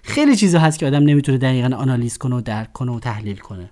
خیلی 0.04 0.36
چیزا 0.36 0.60
هست 0.60 0.80
که 0.80 0.88
آدم 0.88 1.04
نمی‌تونه 1.04 1.38
دقیقا 1.38 1.76
آنالیز 1.76 2.18
کنه 2.18 2.36
و 2.36 2.42
درک 2.42 2.74
کنه 2.74 2.92
و 2.92 3.00
تحلیل 3.00 3.38
کنه. 3.38 3.70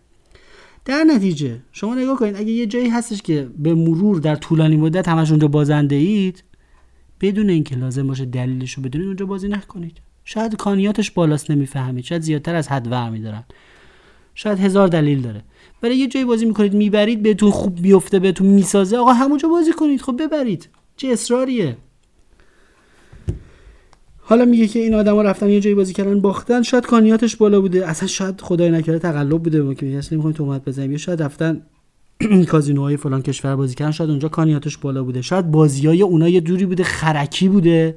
در 0.86 1.04
نتیجه 1.04 1.60
شما 1.72 1.96
نگاه 1.96 2.20
کنید 2.20 2.36
اگه 2.36 2.52
یه 2.52 2.66
جایی 2.66 2.90
هستش 2.90 3.22
که 3.22 3.50
به 3.58 3.74
مرور 3.74 4.20
در 4.20 4.36
طولانی 4.36 4.78
مدت 4.78 5.08
همش 5.08 5.30
اونجا 5.30 5.48
بازنده 5.48 5.96
اید 5.96 6.44
بدون 7.22 7.50
اینکه 7.50 7.76
لازم 7.76 8.08
باشه 8.08 8.26
دلیلش 8.26 8.74
رو 8.74 8.84
بدونید 8.84 9.08
اونجا 9.08 9.26
بازی 9.26 9.48
نکنید. 9.48 9.98
شاید 10.26 10.56
کانیاتش 10.56 11.12
بالاست 11.12 11.52
نمی‌فهمید. 11.52 12.04
شاید 12.04 12.22
زیادتر 12.22 12.56
از 12.56 12.68
حد 12.68 12.88
ورمی 12.88 13.20
دارن 13.20 13.44
شاید 14.42 14.60
هزار 14.60 14.88
دلیل 14.88 15.22
داره. 15.22 15.44
برای 15.82 15.98
یه 15.98 16.08
جایی 16.08 16.26
بازی 16.26 16.46
می‌کنید 16.46 16.74
می‌برید 16.74 17.24
بهتون 17.24 17.52
خوب 17.52 17.82
بیفته 17.82 18.20
بهتون 18.20 18.48
می‌سازه. 18.48 18.98
آقا 18.98 19.14
همونجا 19.14 19.50
بازی 19.50 19.74
کنید. 19.74 20.02
خب 20.02 20.22
ببرید. 20.22 20.70
چه 20.98 21.08
اصراریه. 21.08 21.78
حالا 24.18 24.46
میگه 24.46 24.68
که 24.68 24.80
این 24.80 24.94
آدما 24.94 25.22
رفتن 25.22 25.50
یه 25.50 25.60
جایی 25.60 25.76
بازی 25.76 25.94
کردن 25.94 26.22
باختن. 26.22 26.62
شاید 26.62 26.86
کانیاتش 26.86 27.36
بالا 27.36 27.62
بوده. 27.62 27.88
اصلا 27.90 28.08
شاید 28.08 28.42
خدای 28.42 28.72
نکرده 28.72 29.00
تقلب 29.00 29.44
بوده. 29.44 29.76
که 29.76 29.98
اصلا 29.98 30.16
نمی‌خوایم 30.16 30.38
تهمت 30.38 30.66
بزنیم. 30.66 30.92
یا 30.92 30.98
شاید 30.98 31.22
رفتن 31.22 31.62
کازینوهای 32.52 32.98
فلان 32.98 33.22
کشور 33.22 33.56
بازی 33.56 33.76
کردن. 33.76 33.92
شاید 33.92 34.10
اونجا 34.10 34.28
کانیاتش 34.30 34.78
بالا 34.78 35.04
بوده. 35.04 35.22
شاید 35.22 35.52
بازی 35.52 35.88
های 35.88 36.02
اونا 36.02 36.30
یه 36.30 36.40
دوری 36.40 36.66
بوده 36.66 36.84
خرکی 36.84 37.50
بوده. 37.50 37.96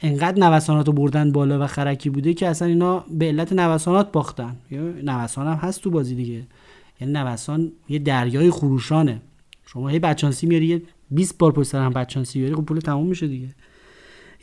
انقدر 0.00 0.48
نوسانات 0.48 0.86
رو 0.86 0.92
بردن 0.92 1.32
بالا 1.32 1.64
و 1.64 1.66
خرکی 1.66 2.10
بوده 2.10 2.34
که 2.34 2.48
اصلا 2.48 2.68
اینا 2.68 3.04
به 3.10 3.24
علت 3.24 3.52
نوسانات 3.52 4.12
باختن. 4.12 4.56
نوسان 5.02 5.46
هم 5.46 5.56
هست 5.56 5.80
تو 5.80 5.90
بازی 5.90 6.14
دیگه. 6.14 6.46
یعنی 7.00 7.12
نوسان 7.12 7.72
یه 7.88 7.98
دریای 7.98 8.50
خروشانه. 8.50 9.20
شما 9.66 9.88
هی 9.88 9.98
بچانسی 9.98 10.46
میاری 10.46 10.66
یه 10.66 10.82
20 11.10 11.38
بار 11.38 11.52
پشت 11.52 11.68
سر 11.68 11.82
هم 11.82 11.92
بچانسی 11.92 12.38
بیاری 12.38 12.54
خب 12.54 12.64
پول 12.64 12.78
تموم 12.78 13.06
میشه 13.06 13.26
دیگه. 13.26 13.48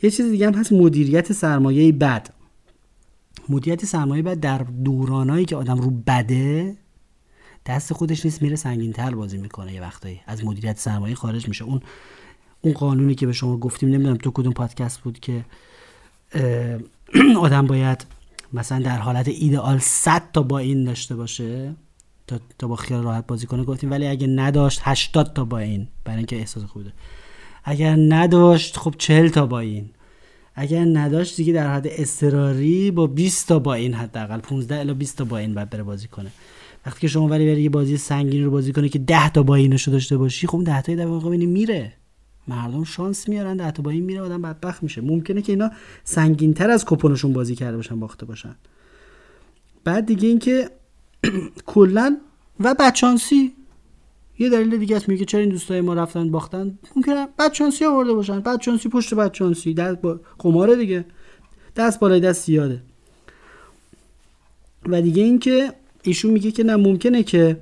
یه 0.02 0.10
چیز 0.10 0.30
دیگه 0.30 0.46
هم 0.46 0.54
هست 0.54 0.72
مدیریت 0.72 1.32
سرمایه 1.32 1.92
بد. 1.92 2.28
مدیریت 3.48 3.84
سرمایه 3.84 4.22
بد 4.22 4.40
در 4.40 4.58
دورانایی 4.58 5.44
که 5.44 5.56
آدم 5.56 5.78
رو 5.78 5.90
بده 5.90 6.76
دست 7.66 7.92
خودش 7.92 8.24
نیست 8.24 8.42
میره 8.42 8.56
سنگینتر 8.56 9.14
بازی 9.14 9.38
می‌کنه 9.38 9.72
یه 9.72 9.80
وقتایی. 9.80 10.20
از 10.26 10.44
مدیریت 10.44 10.78
سرمایه 10.78 11.14
خارج 11.14 11.48
میشه. 11.48 11.64
اون 11.64 11.80
اون 12.66 12.74
قانونی 12.74 13.14
که 13.14 13.26
به 13.26 13.32
شما 13.32 13.56
گفتیم 13.56 13.88
نمی‌دونم 13.88 14.16
تو 14.16 14.30
کدوم 14.30 14.52
پادکست 14.52 15.00
بود 15.00 15.20
که 15.20 15.44
آدم 17.46 17.66
باید 17.66 18.06
مثلا 18.52 18.78
در 18.78 18.98
حالت 18.98 19.28
ایدئال 19.28 19.78
100 19.78 20.22
تا 20.32 20.42
با 20.42 20.58
این 20.58 20.84
داشته 20.84 21.16
باشه 21.16 21.74
تا, 22.26 22.38
تا 22.58 22.68
با 22.68 22.76
خیال 22.76 23.02
راحت 23.02 23.26
بازی 23.26 23.46
کنه. 23.46 23.64
گفتیم 23.64 23.90
ولی 23.90 24.06
اگه 24.06 24.26
نداشت 24.26 24.80
80 24.82 25.32
تا 25.32 25.44
با 25.44 25.58
این 25.58 25.88
برای 26.04 26.16
اینکه 26.16 26.36
احساس 26.36 26.64
خوبه 26.64 26.92
اگر 27.64 27.96
نداشت 28.08 28.76
خب 28.76 28.94
40 28.98 29.28
تا 29.28 29.46
با 29.46 29.60
این. 29.60 29.90
اگر 30.54 30.84
نداشت 30.84 31.36
دیگه 31.36 31.52
در 31.52 31.74
حد 31.74 31.86
اضطراری 31.90 32.90
با 32.90 33.06
20 33.06 33.48
تا 33.48 33.58
با 33.58 33.74
این 33.74 33.94
حداقل 33.94 34.38
15 34.38 34.78
الی 34.78 34.94
20 34.94 35.18
تا 35.18 35.24
با 35.24 35.38
این 35.38 35.54
بعد 35.54 35.70
بره 35.70 35.82
بازی 35.82 36.08
کنه. 36.08 36.30
وقتی 36.86 37.00
که 37.00 37.08
شما 37.08 37.28
ولی 37.28 37.46
بری 37.46 37.62
یه 37.62 37.70
بازی 37.70 37.96
سنگین 37.96 38.44
رو 38.44 38.50
بازی 38.50 38.72
کنه 38.72 38.88
که 38.88 38.98
10 38.98 39.30
تا 39.30 39.42
با 39.42 39.54
اینشو 39.54 39.90
داشته 39.90 40.16
باشی 40.16 40.46
خب 40.46 40.64
10 40.64 40.82
تا 40.82 40.94
در 40.94 41.06
واقع 41.06 41.36
میره. 41.36 41.92
مردم 42.48 42.84
شانس 42.84 43.28
میارن 43.28 43.56
10 43.56 43.70
تا 43.70 43.82
با 43.82 43.90
این 43.90 44.04
میره 44.04 44.20
آدم 44.20 44.42
بدبخت 44.42 44.82
میشه. 44.82 45.00
ممکنه 45.00 45.42
که 45.42 45.52
اینا 45.52 45.70
سنگینتر 46.04 46.70
از 46.70 46.84
کپونشون 46.84 47.32
بازی 47.32 47.54
کرده 47.54 47.76
باشن 47.76 48.00
باخته 48.00 48.26
باشن. 48.26 48.56
بعد 49.84 50.06
دیگه 50.06 50.28
اینکه 50.28 50.70
کلا 51.66 52.16
و 52.60 52.74
بچانسی 52.78 53.52
یه 54.38 54.50
دلیل 54.50 54.78
دیگه 54.78 54.96
است 54.96 55.08
میگه 55.08 55.24
چرا 55.24 55.40
این 55.40 55.48
دوستای 55.48 55.80
ما 55.80 55.94
رفتن 55.94 56.30
باختن؟ 56.30 56.78
ممکنه 56.96 57.28
بچانسی 57.38 57.84
آورده 57.84 58.12
باشن. 58.12 58.40
بچانسی 58.40 58.88
پشت 58.88 59.14
بچانسی 59.14 59.74
دست 59.74 60.00
با 60.00 60.20
قماره 60.38 60.76
دیگه. 60.76 61.04
دست 61.76 62.00
بالای 62.00 62.20
دست 62.20 62.46
زیاده. 62.46 62.82
و 64.86 65.02
دیگه 65.02 65.22
اینکه 65.22 65.72
ایشون 66.02 66.30
میگه 66.30 66.50
که 66.50 66.64
نه 66.64 66.76
ممکنه 66.76 67.22
که 67.22 67.56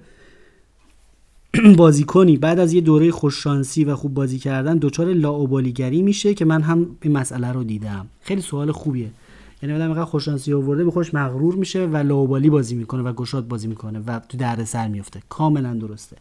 بازی 1.77 2.05
کنی 2.05 2.37
بعد 2.37 2.59
از 2.59 2.73
یه 2.73 2.81
دوره 2.81 3.11
خوششانسی 3.11 3.85
و 3.85 3.97
خوب 3.97 4.15
بازی 4.15 4.39
کردن 4.39 4.79
دچار 4.79 5.07
لاوبالیگری 5.07 6.03
میشه 6.03 6.35
که 6.35 6.45
من 6.45 6.63
هم 6.63 6.87
این 7.03 7.13
مسئله 7.13 7.53
رو 7.53 7.65
دیدم. 7.65 8.07
خیلی 8.21 8.41
سوال 8.41 8.73
خوبیه. 8.73 9.11
یعنی 9.63 9.75
آدم 9.75 9.85
اینقدر 9.85 10.05
خوششانسی 10.05 10.53
آورده 10.53 10.85
به 10.85 10.91
خوش 10.91 11.15
مغرور 11.15 11.55
میشه 11.55 11.87
و 11.87 11.97
لاوبالی 11.97 12.51
بازی 12.51 12.75
می‌کنه 12.75 13.03
و 13.03 13.13
گشاد 13.13 13.49
بازی 13.49 13.67
می‌کنه 13.67 13.99
و 14.07 14.19
تو 14.29 14.39
درد 14.39 14.65
سر 14.65 14.89
میفته. 14.89 15.23
کاملا 15.29 15.75
درسته. 15.75 16.17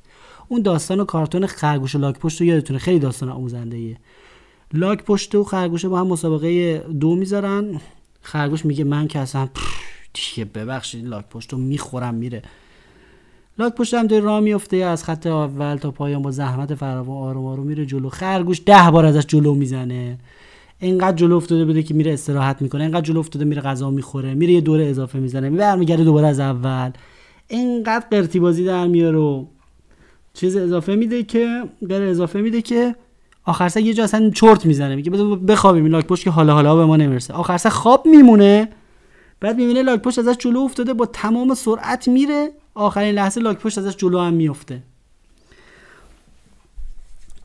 اون 0.48 0.62
داستان 0.62 1.00
و 1.00 1.06
کارتون 1.06 1.46
خرگوش 1.46 1.96
و 1.96 2.00
لاک 2.00 2.20
پشت 2.20 2.42
رو 2.42 2.48
یادتونه؟ 2.48 2.80
خیلی 2.80 3.00
داستان 3.00 3.30
آموزنده 3.30 3.78
ایه 3.78 3.98
لاک 4.74 5.04
پشت 5.04 5.36
و 5.36 5.44
خرگوش 5.44 5.86
با 5.86 6.00
هم 6.00 6.08
مسابقه 6.08 6.78
دو 7.00 7.16
می‌ذارن. 7.16 7.82
خرگوش 8.22 8.66
میگه 8.66 8.84
من 8.84 9.08
که 9.08 9.20
اصلا 9.20 9.50
دیگه 10.14 10.46
ببخشید 10.46 11.06
لاک 11.06 11.30
پشت 11.30 11.54
رو 11.54 11.60
می‌خورم 11.60 12.16
میره. 12.16 12.42
لاک 13.60 13.76
پشت 13.76 13.94
هم 13.94 14.08
راه 14.08 14.40
میفته 14.40 14.78
از 14.78 15.04
خط 15.04 15.28
اول 15.28 15.76
تا 15.76 15.92
پایان 15.92 16.22
با 16.22 16.32
زحمت 16.32 16.76
فراوان 16.76 17.18
آروم 17.30 17.46
آروم 17.46 17.68
میره 17.68 17.86
جلو. 17.86 18.10
خرگوش 18.10 18.62
ده 18.66 18.92
بار 18.92 19.06
ازش 19.06 19.26
جلو 19.26 19.54
می‌زنه. 19.54 20.18
اینقدر 20.80 21.18
جلو 21.18 21.36
افتاده 21.36 21.66
بوده 21.66 21.84
که 21.84 21.94
میره 21.94 22.14
استراحت 22.14 22.62
می‌کنه. 22.62 22.84
اینقدر 22.84 23.02
جلو 23.02 23.20
افتاده 23.20 23.46
میره 23.46 23.62
غذا 23.62 23.90
می‌خوره. 23.90 24.34
میره 24.34 24.54
یه 24.54 24.62
دوره 24.62 24.86
اضافه 24.86 25.20
می‌زنه. 25.20 25.50
برمیگرده 25.50 26.04
دوباره 26.04 26.28
از 26.28 26.40
اول. 26.40 26.92
اینقدر 27.48 28.06
قرتی 28.12 28.40
بازی 28.40 28.66
در 28.66 28.88
میاره 28.88 29.18
و 29.18 29.46
چیز 30.34 30.56
اضافه 30.56 30.96
میده 30.96 31.24
که 31.24 31.64
غیر 31.90 32.02
اضافه 32.02 32.42
میده 32.42 32.62
که 32.62 32.96
آخر 33.46 33.70
سر 33.70 33.80
یه 33.80 33.94
جا 33.94 34.04
اصلا 34.04 34.30
چرت 34.30 34.66
می‌زنه. 34.66 34.96
میگه 34.96 35.12
بخوابیم. 35.36 35.86
لاک 35.86 36.06
پشت 36.06 36.24
که 36.24 36.30
حالا 36.30 36.54
حالا 36.54 36.76
به 36.76 36.86
ما 36.86 36.98
نمی‌رسه. 36.98 37.34
آخر 37.34 37.58
سر 37.58 37.70
خواب 37.70 38.06
میمونه. 38.08 38.70
بعد 39.40 39.58
می‌بینه 39.58 39.82
لاک 39.82 40.02
پشت 40.02 40.20
ازش 40.20 40.36
جلو 40.40 40.60
افتاده 40.60 40.94
با 40.94 41.06
تمام 41.06 41.54
سرعت 41.54 42.08
میره. 42.08 42.50
آخرین 42.76 43.16
لحظه 43.16 43.42
لاک 43.42 43.58
پشت 43.58 43.78
ازش 43.78 43.96
جلو 43.96 44.20
هم 44.20 44.34
میفته 44.34 44.82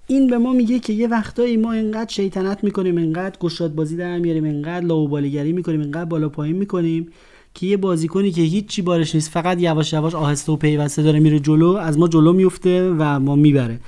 این 0.07 0.27
به 0.27 0.39
ما 0.39 0.53
میگه 0.53 0.79
که 0.79 0.93
یه 0.93 1.09
وقتایی 1.09 1.57
ما 1.57 1.73
اینقدر 1.73 2.13
شیطنت 2.13 2.65
می‌کنیم 2.65 2.97
اینقدر 2.97 3.39
گشاد 3.39 3.75
بازی 3.75 3.97
در 3.97 4.19
میاریم 4.19 4.45
اینقدر 4.45 4.87
لاوبالیگری 4.87 5.53
می‌کنیم 5.53 5.81
اینقدر 5.81 6.05
بالا 6.05 6.29
پایین 6.29 6.57
می‌کنیم 6.57 7.13
که 7.55 7.67
یه 7.67 7.77
بازیکنی 7.77 8.33
که 8.33 8.43
هیچی 8.43 8.83
بارش 8.83 9.15
نیست 9.15 9.31
فقط 9.31 9.61
یواش 9.61 9.93
یواش 9.93 10.15
آهسته 10.15 10.53
و 10.53 10.57
پیوسته 10.57 11.03
داره 11.03 11.21
میره 11.21 11.41
جلو 11.41 11.69
از 11.69 11.99
ما 11.99 12.09
جلو 12.09 12.33
میفته 12.33 12.91
و 12.99 13.21
ما 13.21 13.37
می‌بره. 13.37 13.81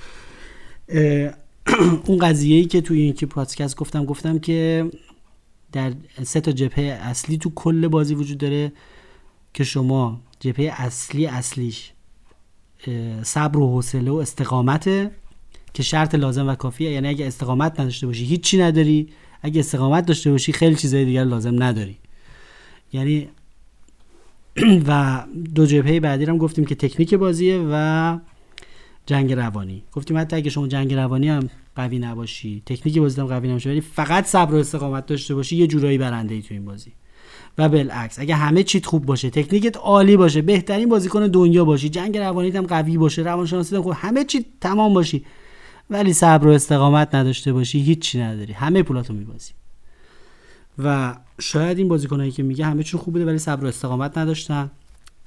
اون 2.07 2.19
قضیه 2.19 2.57
ای 2.57 2.65
که 2.65 2.81
توی 2.81 3.01
این 3.03 3.13
که 3.13 3.27
پادکست 3.27 3.77
گفتم 3.77 4.05
گفتم 4.05 4.39
که 4.39 4.91
در 5.73 5.93
سه 6.23 6.41
تا 6.41 6.53
جبهه 6.53 6.85
اصلی 6.85 7.39
تو 7.39 7.51
کل 7.55 7.89
بازی 7.89 8.15
وجود 8.15 8.39
داره 8.39 8.73
که 9.55 9.65
شما 9.65 10.21
جبهه 10.41 10.75
اصلی 10.77 11.27
اصلیش 11.27 11.93
صبر 13.23 13.59
و 13.59 13.69
حوصله 13.69 14.11
و 14.11 14.15
استقامته 14.15 15.11
که 15.75 15.83
شرط 15.83 16.15
لازم 16.15 16.49
و 16.49 16.55
کافیه. 16.55 16.91
یعنی 16.91 17.09
اگه 17.09 17.27
استقامت 17.27 17.81
نداشته 17.81 18.07
باشی 18.07 18.25
هیچی 18.25 18.59
نداری. 18.59 19.09
اگه 19.43 19.61
استقامت 19.61 20.07
داشته 20.07 20.31
باشی 20.31 20.53
خیلی 20.53 20.77
چیزای 20.77 21.05
دیگر 21.05 21.25
لازم 21.25 21.63
نداری. 21.63 21.97
یعنی 22.93 23.29
و 24.89 25.23
دو 25.55 25.67
جبهه 25.67 26.01
بعدی 26.01 26.25
هم 26.25 26.39
گفتیم 26.39 26.65
که 26.65 26.75
تکنیک 26.75 27.15
بازیه 27.15 27.67
و 27.71 28.19
جنگ 29.07 29.33
روانی. 29.33 29.83
گفتیم 29.93 30.19
حتی 30.19 30.37
اگه 30.37 30.51
شما 30.51 30.69
جنگ 30.69 30.95
روانی 30.95 31.29
هم 31.29 31.51
قوی 31.77 31.99
نباشی 31.99 32.63
تکنیک 32.67 32.99
بازی 32.99 33.21
هم 33.21 33.27
قوی 33.27 33.49
نباشی 33.49 33.69
ولی 33.69 33.81
فقط 33.81 34.25
صبر 34.27 34.55
و 34.55 34.59
استقامت 34.59 35.07
داشته 35.07 35.35
باشی 35.35 35.57
یه 35.57 35.67
جورایی 35.67 35.99
برنده 35.99 36.35
ای 36.35 36.43
تو 36.43 36.55
این 36.55 36.65
بازی. 36.65 36.93
و 37.59 37.69
بالعکس. 37.69 38.19
اگه 38.19 38.35
همه 38.35 38.63
چیت 38.63 38.87
خوب 38.87 39.07
باشه 39.07 39.31
تکنیکت 39.31 39.77
عالی 39.77 40.17
باشه 40.17 40.43
بهترین 40.43 40.89
بازیکن 40.89 41.27
دنیا 41.27 41.65
باشی 41.65 41.89
جنگ 41.89 42.19
روانیت 42.19 42.57
هم 42.57 42.67
قوی 42.67 42.99
باشه 42.99 43.23
روانشناسی 43.23 43.77
هم 43.77 43.83
خوب 43.83 43.93
همه 43.97 44.25
چی 44.25 44.47
تمام 44.61 44.95
باشی. 44.95 45.25
ولی 45.91 46.13
صبر 46.13 46.47
و 46.47 46.51
استقامت 46.51 47.15
نداشته 47.15 47.53
باشی 47.53 47.81
هیچی 47.81 48.21
نداری. 48.21 48.53
همه 48.53 48.83
پولاتو 48.83 49.13
میبازی. 49.13 49.53
و 50.79 51.17
شاید 51.41 51.79
این 51.79 51.89
بازیکنایی 51.89 52.31
که 52.31 52.43
میگه 52.43 52.65
همه 52.65 52.83
چون 52.83 53.01
خوب 53.01 53.15
بوده 53.15 53.27
ولی 53.27 53.39
صبر 53.39 53.65
و 53.65 53.69
استقامت 53.69 54.19
نداشتن. 54.19 54.71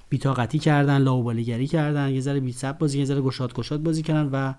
بیتاقتی 0.10 0.60
کردن 0.60 0.98
لاوبالیگری 0.98 1.68
کردن 1.68 2.10
یه 2.10 2.22
ذره 2.22 2.40
بی‌صبر 2.40 2.78
بازی 2.78 3.00
یه 3.00 3.06
ذره 3.06 3.22
گشاد 3.22 3.54
گشاد 3.54 3.84
بازی 3.84 4.02
کردن 4.02 4.30
و 4.32 4.54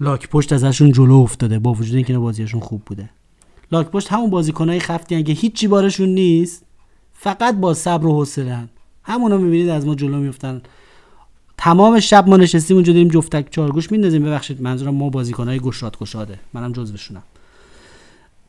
لاک 0.00 0.28
پشت 0.28 0.52
ازشون 0.52 0.92
جلو 0.92 1.14
افتاده 1.14 1.58
با 1.58 1.72
وجود 1.72 1.94
اینکه 1.94 2.18
بازیشون 2.18 2.60
خوب 2.60 2.82
بوده. 2.86 3.10
لاک 3.72 3.86
پشت 3.86 4.12
همون 4.12 4.30
بازیکنای 4.30 4.80
خفتی 4.80 5.14
اگه 5.14 5.34
هیچی 5.34 5.68
بارشون 5.68 6.08
نیست 6.08 6.64
فقط 7.22 7.54
با 7.54 7.74
صبر 7.74 8.06
و 8.06 8.12
حوصله 8.12 8.68
همونا 9.02 9.36
می‌بینید 9.36 9.68
از 9.68 9.86
ما 9.86 9.94
جلو 9.94 10.16
میفتن 10.16 10.62
تمام 11.58 12.00
شب 12.00 12.28
ما 12.28 12.36
نشستیم 12.36 12.76
اونجا 12.76 12.92
داریم 12.92 13.08
جفتک 13.08 13.50
چارگوش 13.50 13.92
میندازیم. 13.92 14.24
ببخشید 14.24 14.62
منظورم 14.62 14.94
ما 14.94 15.10
بازیکنای 15.10 15.60
گشاد 15.60 15.98
گشاده. 15.98 16.38
منم 16.52 16.72
جزوشونم. 16.72 17.22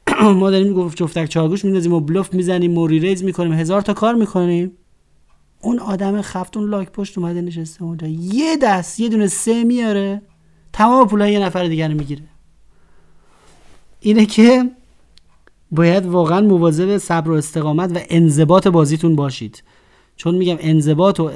ما 0.39 0.51
داریم 0.51 0.73
گفت 0.73 0.97
جفتک 0.97 1.25
چارگوش 1.25 1.65
میندازیم 1.65 1.93
و 1.93 1.99
بلوف 1.99 2.33
می‌زنیم 2.33 2.77
و 2.77 2.87
ریز 2.87 3.23
می‌کنیم. 3.23 3.53
هزار 3.53 3.81
تا 3.81 3.93
کار 3.93 4.15
می‌کنیم. 4.15 4.71
اون 5.61 5.79
آدم 5.79 6.21
خفتون 6.21 6.69
لاک 6.69 6.91
پشت 6.91 7.17
اومده 7.17 7.41
نشسته 7.41 7.83
اونجا. 7.83 8.07
یه 8.07 8.57
دست 8.57 8.99
یه 8.99 9.09
دونه 9.09 9.27
سه 9.27 9.63
میاره. 9.63 10.21
تمام 10.73 11.07
پولای 11.07 11.33
یه 11.33 11.39
نفر 11.39 11.67
دیگر 11.67 11.93
می‌گیره. 11.93 12.23
اینه 13.99 14.25
که 14.25 14.71
باید 15.73 16.05
واقعا 16.05 16.41
مواظب 16.41 16.97
صبر 16.97 17.31
و 17.31 17.33
استقامت 17.33 17.91
و 17.95 17.99
انضباط 18.09 18.67
بازیتون 18.67 19.15
باشید. 19.15 19.63
چون 20.15 20.35
میگم 20.35 20.55
انضباط 20.59 21.19
و 21.19 21.29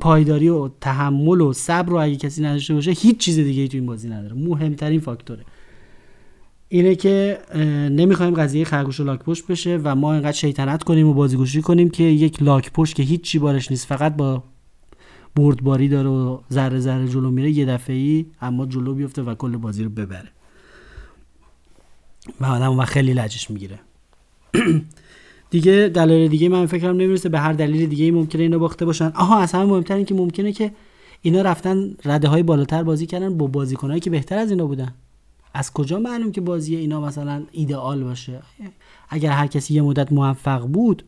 پایداری 0.00 0.48
و 0.48 0.68
تحمل 0.80 1.40
و 1.40 1.52
صبر 1.52 1.88
رو 1.88 1.96
اگه 1.96 2.16
کسی 2.16 2.42
نداشته 2.42 2.74
باشه 2.74 2.90
هیچ 2.90 3.18
چیز 3.18 3.36
دیگه 3.36 3.68
تو 3.68 3.76
این 3.76 3.86
بازی 3.86 4.08
نداره. 4.08 4.34
مهمترین 4.34 5.00
فاکتوره. 5.00 5.44
اینه 6.68 6.94
که 6.94 7.38
نمی‌خوایم 7.90 8.34
قضیه 8.34 8.64
خرگوش 8.64 9.00
و 9.00 9.04
لاک 9.04 9.20
پشت 9.20 9.46
بشه 9.46 9.80
و 9.84 9.94
ما 9.94 10.12
اینقدر 10.12 10.32
شیطنت 10.32 10.82
کنیم 10.82 11.08
و 11.08 11.14
بازیگوشی 11.14 11.62
کنیم 11.62 11.90
که 11.90 12.02
یک 12.02 12.42
لاک 12.42 12.72
پشت 12.72 12.96
که 12.96 13.02
هیچی 13.02 13.38
بارش 13.38 13.70
نیست 13.70 13.86
فقط 13.86 14.16
با 14.16 14.42
بردباری 15.36 15.88
داره 15.88 16.08
و 16.08 16.38
ذره 16.52 16.80
ذره 16.80 17.08
جلو 17.08 17.30
میره 17.30 17.50
یه 17.50 17.66
دفعه 17.66 17.96
ای 17.96 18.26
اما 18.40 18.66
جلو 18.66 18.94
بیفته 18.94 19.22
و 19.22 19.34
کل 19.34 19.56
بازی 19.56 19.84
رو 19.84 19.90
ببره. 19.90 20.28
و 22.40 22.46
آدم 22.46 22.78
و 22.78 22.84
خیلی 22.84 23.14
لجش 23.14 23.50
می‌گیره. 23.50 23.78
دیگه 25.50 25.90
دلایل 25.94 26.30
دیگه 26.30 26.48
من 26.48 26.66
فکرم 26.66 26.96
نمی‌رسه 26.96 27.28
به 27.28 27.38
هر 27.38 27.52
دلیل 27.52 27.86
دیگه 27.86 28.04
ای 28.04 28.10
ممکنه 28.10 28.42
اینو 28.42 28.58
باخته 28.58 28.84
باشن. 28.84 29.12
آها 29.14 29.40
اصلا 29.40 29.66
مهمتر 29.66 29.94
این 29.94 30.04
که 30.04 30.14
ممکنه 30.14 30.52
که 30.52 30.72
اینا 31.22 31.42
رفتن 31.42 31.94
رده 32.04 32.28
های 32.28 32.42
بالاتر 32.42 32.82
بازی 32.82 33.06
کردن 33.06 33.36
با 33.36 33.46
بازیکنایی 33.46 34.00
که 34.00 34.10
بهتر 34.10 34.38
از 34.38 34.50
اینا 34.50 34.66
بودن. 34.66 34.94
از 35.54 35.72
کجا 35.72 35.98
معلوم 35.98 36.32
که 36.32 36.40
بازی 36.40 36.76
اینا 36.76 37.00
مثلا 37.00 37.42
ایدئال 37.52 38.04
باشه؟ 38.04 38.42
اگر 39.08 39.30
هر 39.30 39.46
کسی 39.46 39.74
یه 39.74 39.82
مدت 39.82 40.12
موفق 40.12 40.66
بود 40.66 41.02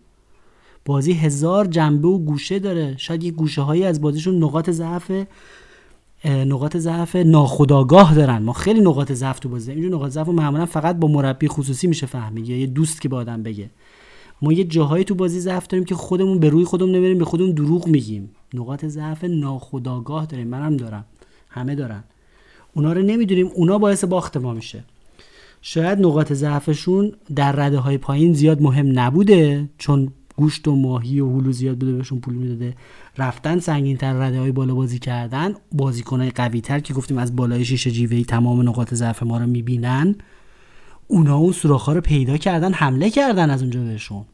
بازی 0.85 1.13
هزار 1.13 1.65
جنبه 1.67 2.09
و 2.09 2.19
گوشه 2.19 2.59
داره. 2.59 2.95
شاید 2.97 3.25
یه 3.25 3.31
گوشه 3.31 3.63
هایی 3.63 3.85
از 3.85 4.01
بازیشون 4.01 4.45
نقاط 4.45 4.71
ضعف 4.71 5.11
نقاط 6.25 6.77
ضعف 6.77 7.17
ناخداگاه 7.17 8.15
دارن. 8.15 8.39
ما 8.39 8.53
خیلی 8.53 8.81
نقاط 8.81 9.13
ضعف 9.13 9.39
تو 9.39 9.49
بازی 9.49 9.73
اینجور 9.73 9.93
نقاط 9.93 10.11
ضعف 10.11 10.29
معمولا 10.29 10.67
فقط 10.67 10.97
با 10.97 11.09
مربی 11.09 11.49
خصوصی 11.49 11.87
میشه 11.87 12.07
فهمید 12.07 12.49
یا 12.49 12.59
یه 12.59 12.67
دوست 12.67 13.01
که 13.01 13.09
به 13.09 13.17
آدم 13.17 13.43
بگه. 13.43 13.71
ما 14.43 14.53
یه 14.53 14.65
جاهایی 14.65 15.05
تو 15.05 15.15
بازی 15.15 15.41
ضعف 15.41 15.67
داریم 15.67 15.85
که 15.85 15.95
خودمون 15.95 16.39
به 16.39 16.49
روی 16.49 16.65
خودمون 16.65 16.93
نمیریم 16.93 17.19
به 17.19 17.25
خودمون 17.25 17.51
دروغ 17.51 17.87
میگیم. 17.87 18.31
نقاط 18.55 18.85
ضعف 18.85 19.25
ناخداگاه 19.25 20.27
داریم. 20.27 20.49
منم 20.49 20.77
دارم. 20.77 21.05
همه 21.49 21.75
دارن. 21.75 22.05
اونا 22.75 22.93
رو 22.93 23.03
نمی‌دونیم. 23.03 23.51
اونا 23.55 23.79
باعث 23.79 24.05
باخت 24.05 24.37
ما 24.37 24.55
میشه. 24.55 24.85
شاید 25.63 25.99
نقاط 25.99 26.33
ضعفشون 26.33 27.13
در 27.35 27.53
رده 27.53 27.79
های 27.79 27.99
پایین 27.99 28.33
زیاد 28.33 28.63
مهم 28.63 28.99
نبوده 28.99 29.69
چون 29.79 30.13
گوشت 30.39 30.69
و 30.69 30.77
ماهی 30.77 31.21
و 31.21 31.41
هلو 31.41 31.53
زیاد 31.53 31.79
بوده 31.79 31.93
بهشون 31.93 32.21
پول 32.21 32.35
می‌داده. 32.35 32.75
رفتن 33.19 33.59
سنگین 33.59 33.97
تر 33.97 34.13
رده 34.13 34.41
های 34.41 34.53
بالا 34.53 34.75
بازی 34.75 34.99
کردن 34.99 35.55
بازیکن 35.73 36.21
های 36.21 36.31
قوی 36.31 36.61
تر 36.61 36.81
که 36.81 36.95
گفتیم 36.95 37.19
از 37.19 37.37
بالای 37.37 37.65
شیشه 37.65 37.91
جیوهی 37.91 38.25
تمام 38.25 38.69
نقاط 38.69 38.95
ضعف 38.95 39.23
ما 39.23 39.39
رو 39.39 39.47
می‌بینن 39.47 40.15
اونا 41.07 41.37
اون 41.37 41.53
سوراخ 41.53 41.89
رو 41.89 42.01
پیدا 42.01 42.37
کردن 42.37 42.73
حمله 42.73 43.11
کردن 43.11 43.51
از 43.51 43.63
اونجا 43.63 43.81
بهشون. 43.81 44.25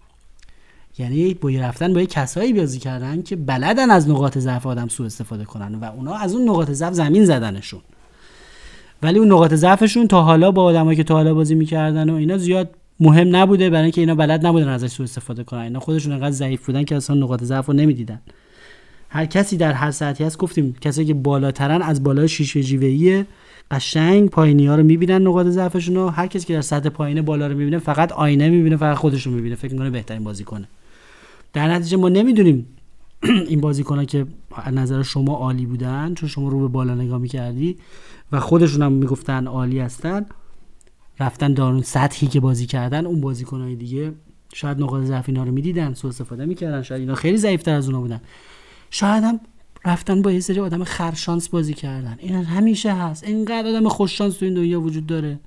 یعنی 0.99 1.35
با 1.35 1.49
رفتن 1.49 1.95
با 1.95 2.05
کسایی 2.05 2.53
بازی 2.53 2.79
کردن 2.79 3.23
که 3.23 3.37
بلدن 3.37 3.91
از 3.91 4.09
نقاط 4.09 4.39
ضعف 4.39 4.67
آدم 4.67 4.89
سوء 4.89 5.07
استفاده 5.07 5.45
کنن 5.45 5.75
و 5.75 5.85
اونا 5.85 6.15
از 6.15 6.35
اون 6.35 6.49
نقاط 6.49 6.71
ضعف 6.71 6.93
زمین 6.93 7.25
زدنشون. 7.25 7.81
ولی 9.03 9.19
اون 9.19 9.33
نقاط 9.33 9.55
ضعفشون 9.55 10.09
تا 10.09 10.23
حالا 10.23 10.51
با 10.51 10.65
آدمایی 10.65 10.97
که 10.97 11.05
تا 11.05 11.15
حالا 11.15 11.35
بازی 11.35 11.55
می‌کردن 11.55 12.11
و 12.11 12.15
اینا 12.15 12.39
زیاد 12.39 12.71
مهم 13.01 13.37
نبوده 13.37 13.71
برای 13.71 13.83
اینکه 13.83 14.01
اینا 14.01 14.15
بلد 14.15 14.47
نبودن 14.47 14.69
ازش 14.69 14.89
سوء 14.89 15.05
استفاده 15.05 15.45
کنن. 15.45 15.61
اینا 15.61 15.81
خودشون 15.81 16.13
انقدر 16.13 16.31
ضعیف 16.31 16.67
بودن 16.67 16.85
که 16.85 16.97
اصلا 16.97 17.17
نقاط 17.17 17.45
ضعف 17.45 17.67
رو 17.67 17.75
نمی‌دیدن. 17.75 18.21
هر 19.09 19.27
کسی 19.27 19.57
در 19.57 19.73
هر 19.73 19.91
ساعتی 19.91 20.25
هست. 20.25 20.39
گفتیم 20.39 20.77
کسایی 20.81 21.07
که 21.07 21.15
بالاترن 21.15 21.83
از 21.83 22.03
بالای 22.03 22.29
شیشه 22.29 22.63
جیوه‌ای 22.63 23.25
قشنگ 23.71 24.31
پایینی 24.31 24.67
ها 24.67 24.77
رو 24.77 24.83
می‌بینن 24.83 25.23
نقاط 25.23 25.47
ضعفشون 25.47 25.95
رو. 25.95 26.09
هر 26.09 26.27
کسی 26.27 26.47
که 26.47 26.55
در 26.55 26.61
سطح 26.61 26.89
پایینه 26.89 27.23
بالا 27.23 27.47
رو 27.47 27.57
می‌بینه 27.57 27.79
فقط 27.79 28.13
آینه 28.13 28.51
می‌بینه 28.51 28.77
فقط 28.77 28.97
خودش 28.97 29.27
رو 29.27 29.33
می‌بینه. 29.33 29.55
فکر 29.55 29.73
می‌کنه 29.73 29.91
بهترین 29.91 30.25
بازی 30.25 30.45
کنه 30.45 30.69
در 31.53 31.69
نتیجه 31.69 31.97
ما 31.97 32.09
نمی‌دونیم 32.09 32.67
این 33.49 33.61
بازیکن 33.61 34.05
که 34.05 34.27
از 34.65 34.75
نظر 34.75 35.03
شما 35.03 35.35
عالی 35.35 35.67
بودن 35.67 36.15
چون 36.15 36.29
شما 36.29 36.49
رو 36.49 36.61
به 36.61 36.69
بالا 36.69 36.95
نگاه 36.95 37.19
می‌کردی 37.19 37.77
و 38.33 38.41
خودشون 38.41 38.83
هم 38.83 38.93
می‌گفتن 38.93 39.47
عالی 39.47 39.79
هستن. 39.79 40.27
رفتن 41.21 41.55
دارون 41.55 41.83
سطحی 41.83 42.29
که 42.29 42.41
بازی 42.41 42.67
کردن 42.67 43.07
اون 43.07 43.21
بازیکنهای 43.21 43.77
دیگه 43.77 44.13
شاید 44.55 44.83
نقاط 44.83 45.05
ضعف 45.05 45.29
اینا 45.29 45.45
رو 45.45 45.53
می‌دیدن 45.53 45.95
سوء 45.95 46.09
استفاده 46.09 46.45
می‌کردن 46.45 46.83
شاید 46.83 47.01
اینا 47.01 47.15
خیلی 47.15 47.37
ضعیفتر 47.37 47.75
از 47.75 47.87
اونا 47.87 48.01
بودن. 48.01 48.21
شاید 48.91 49.25
هم 49.25 49.41
رفتن 49.85 50.23
با 50.23 50.33
یه 50.33 50.41
سری 50.41 50.61
آدم 50.61 50.85
خرشانس 50.85 51.49
بازی 51.49 51.75
کردن. 51.75 52.17
این 52.19 52.35
همیشه 52.35 52.95
هست. 52.95 53.25
اینقدر 53.25 53.69
آدم 53.69 53.89
خوششانس 53.89 54.37
تو 54.37 54.45
این 54.45 54.55
دنیا 54.55 54.81
وجود 54.81 55.07
داره. 55.07 55.41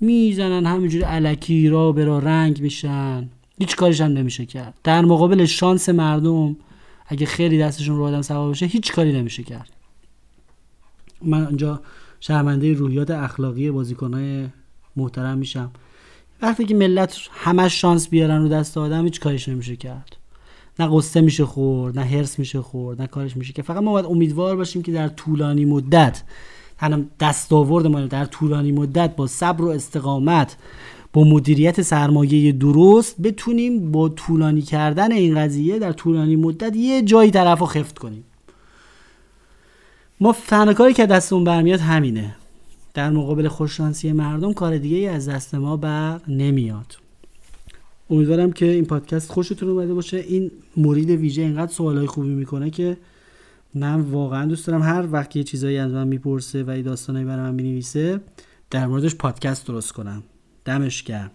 می‌زنن 0.00 0.66
همینجوری 0.66 1.04
علکی 1.04 1.68
را 1.68 1.92
برا 1.92 2.18
رنگ 2.18 2.60
میشن. 2.60 3.30
هیچ 3.58 3.76
کاریش 3.76 4.00
هم 4.00 4.12
نمیشه 4.12 4.46
کرد. 4.46 4.74
در 4.84 5.04
مقابل 5.04 5.44
شانس 5.44 5.88
مردم 5.88 6.56
اگه 7.06 7.26
خیلی 7.26 7.58
دستشون 7.58 7.96
رو 7.96 8.04
آدم 8.04 8.22
سوا 8.22 8.46
باشه 8.46 8.66
هیچ 8.66 8.92
کاری 8.92 9.12
نمیشه 9.12 9.42
کرد. 9.42 9.70
من 11.22 11.46
اینجا 11.46 11.82
شرمنده 12.20 12.72
روحیات 12.72 13.10
اخلاقی 13.10 13.70
بازیکنهای 13.70 14.46
محترم 14.96 15.38
میشم. 15.38 15.70
وقتی 16.42 16.64
که 16.64 16.74
ملت 16.74 17.18
همش 17.32 17.80
شانس 17.80 18.08
بیارن 18.08 18.42
رو 18.42 18.48
دست 18.48 18.78
آدم 18.78 19.04
هیچ 19.04 19.20
کاریش 19.20 19.48
نمیشه 19.48 19.76
کرد. 19.76 20.16
نه 20.78 20.88
قصه 20.92 21.20
میشه 21.20 21.44
خورد 21.44 21.98
نه 21.98 22.04
هرس 22.04 22.38
میشه 22.38 22.60
خورد 22.60 23.00
نه 23.00 23.06
کارش 23.06 23.36
میشه 23.36 23.52
که 23.52 23.62
فقط 23.62 23.82
ما 23.82 23.92
باید 23.92 24.06
امیدوار 24.06 24.56
باشیم 24.56 24.82
که 24.82 24.92
در 24.92 25.08
طولانی 25.08 25.64
مدت 25.64 26.22
دست 26.80 27.06
دستاورد 27.20 27.86
ما 27.86 28.00
در 28.00 28.24
طولانی 28.24 28.72
مدت 28.72 29.16
با 29.16 29.26
صبر 29.26 29.64
و 29.64 29.68
استقامت 29.68 30.56
با 31.12 31.24
مدیریت 31.24 31.82
سرمایه 31.82 32.52
درست 32.52 33.20
بتونیم 33.20 33.92
با 33.92 34.08
طولانی 34.08 34.62
کردن 34.62 35.12
این 35.12 35.34
قضیه 35.34 35.78
در 35.78 35.92
طولانی 35.92 36.36
مدت 36.36 36.76
یه 36.76 37.02
جایی 37.02 37.30
طرف 37.30 37.58
رو 37.58 37.66
خفت 37.66 37.98
کنیم. 37.98 38.24
ما 40.20 40.36
تنها 40.46 40.74
کاری 40.74 40.94
که 40.94 41.06
دستمون 41.06 41.44
برمیاد 41.44 41.80
همینه. 41.80 42.36
در 42.96 43.10
مقابل 43.10 43.48
خوششانسی 43.48 44.12
مردم 44.12 44.52
کار 44.52 44.78
دیگه 44.78 44.96
ای 44.96 45.06
از 45.06 45.28
دست 45.28 45.54
ما 45.54 45.76
بر 45.76 46.20
نمیاد. 46.28 46.96
امیدوارم 48.10 48.52
که 48.52 48.66
این 48.66 48.84
پادکست 48.84 49.30
خوشتون 49.32 49.68
اومده 49.68 49.94
باشه. 49.94 50.16
این 50.16 50.50
مورید 50.76 51.10
ویژه 51.10 51.42
اینقدر 51.42 51.72
سوالای 51.72 52.06
خوبی 52.06 52.28
می‌کنه 52.28 52.70
که 52.70 52.96
من 53.74 54.00
واقعا 54.00 54.46
دوست 54.46 54.66
دارم 54.66 54.82
هر 54.82 55.12
وقت 55.12 55.36
یه 55.36 55.44
چیزایی 55.44 55.78
از 55.78 55.92
من 55.92 56.08
می‌پرسه 56.08 56.62
و 56.62 56.70
این 56.70 56.82
داستانایی 56.82 57.24
برای 57.24 57.42
من 57.42 57.54
می‌نویسه 57.54 58.20
در 58.70 58.86
موردش 58.86 59.14
پادکست 59.14 59.66
درست 59.66 59.92
کنم. 59.92 60.22
دمش 60.64 61.02
گرم. 61.02 61.30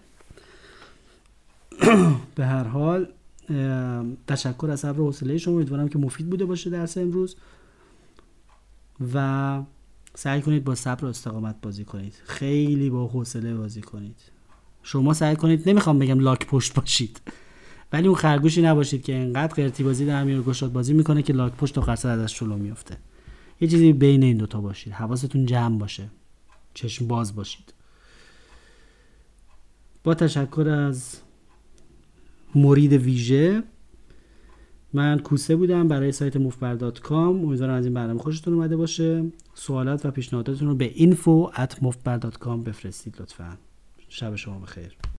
به 2.34 2.46
هر 2.46 2.64
حال 2.64 3.06
تشکر 4.26 4.68
از 4.70 4.80
صبر 4.80 5.00
و 5.00 5.04
حوصله 5.04 5.38
شما. 5.38 5.54
امیدوارم 5.54 5.88
که 5.88 5.98
مفید 5.98 6.30
بوده 6.30 6.44
باشه 6.44 6.70
درس 6.70 6.98
امروز. 6.98 7.36
و 9.14 9.62
سعی 10.14 10.40
کنید 10.40 10.64
با 10.64 10.74
صبر 10.74 11.04
و 11.04 11.08
استقامت 11.08 11.56
بازی 11.62 11.84
کنید. 11.84 12.14
خیلی 12.24 12.90
با 12.90 13.06
حوصله 13.06 13.54
بازی 13.54 13.80
کنید. 13.80 14.16
شما 14.82 15.14
سعی 15.14 15.36
کنید 15.36 15.68
نمی‌خوام 15.68 15.98
بگم 15.98 16.20
لاک 16.20 16.46
پشت 16.46 16.74
باشید 16.74 17.20
ولی 17.92 18.08
اون 18.08 18.16
خرگوشی 18.16 18.62
نباشید 18.62 19.02
که 19.02 19.16
انقدر 19.16 19.54
قرتی 19.54 19.84
بازی 19.84 20.06
در 20.06 20.24
میاره 20.24 20.42
گشاد 20.42 20.72
بازی 20.72 20.92
می‌کنه 20.94 21.22
که 21.22 21.32
لاک 21.32 21.52
پشت 21.52 21.78
و 21.78 21.80
قرص 21.80 22.06
ازش 22.06 22.38
جلو 22.38 22.56
میفته 22.56 22.96
یه 23.60 23.68
چیزی 23.68 23.92
بین 23.92 24.22
این 24.22 24.36
دوتا 24.36 24.60
باشید. 24.60 24.92
حواستون 24.92 25.46
جمع 25.46 25.78
باشه. 25.78 26.08
چشم 26.74 27.06
باز 27.06 27.34
باشید. 27.34 27.74
با 30.04 30.14
تشکر 30.14 30.68
از 30.68 31.16
مرید 32.54 32.92
ویژه 32.92 33.62
من 34.92 35.18
کوسه 35.18 35.56
بودم 35.56 35.88
برای 35.88 36.12
سایت 36.12 36.36
موفبر.com 36.36 37.12
امیدوارم 37.12 37.74
از 37.74 37.84
این 37.84 37.94
برنامه 37.94 38.20
خوشتون 38.20 38.54
اومده 38.54 38.76
باشه. 38.76 39.24
سوالات 39.54 40.06
و 40.06 40.10
پیشنهاداتتون 40.10 40.68
رو 40.68 40.74
به 40.74 40.90
info 40.90 41.54
at 41.54 41.84
بفرستید 42.64 43.20
لطفا. 43.20 43.58
شب 44.08 44.36
شما 44.36 44.58
بخیر. 44.58 45.02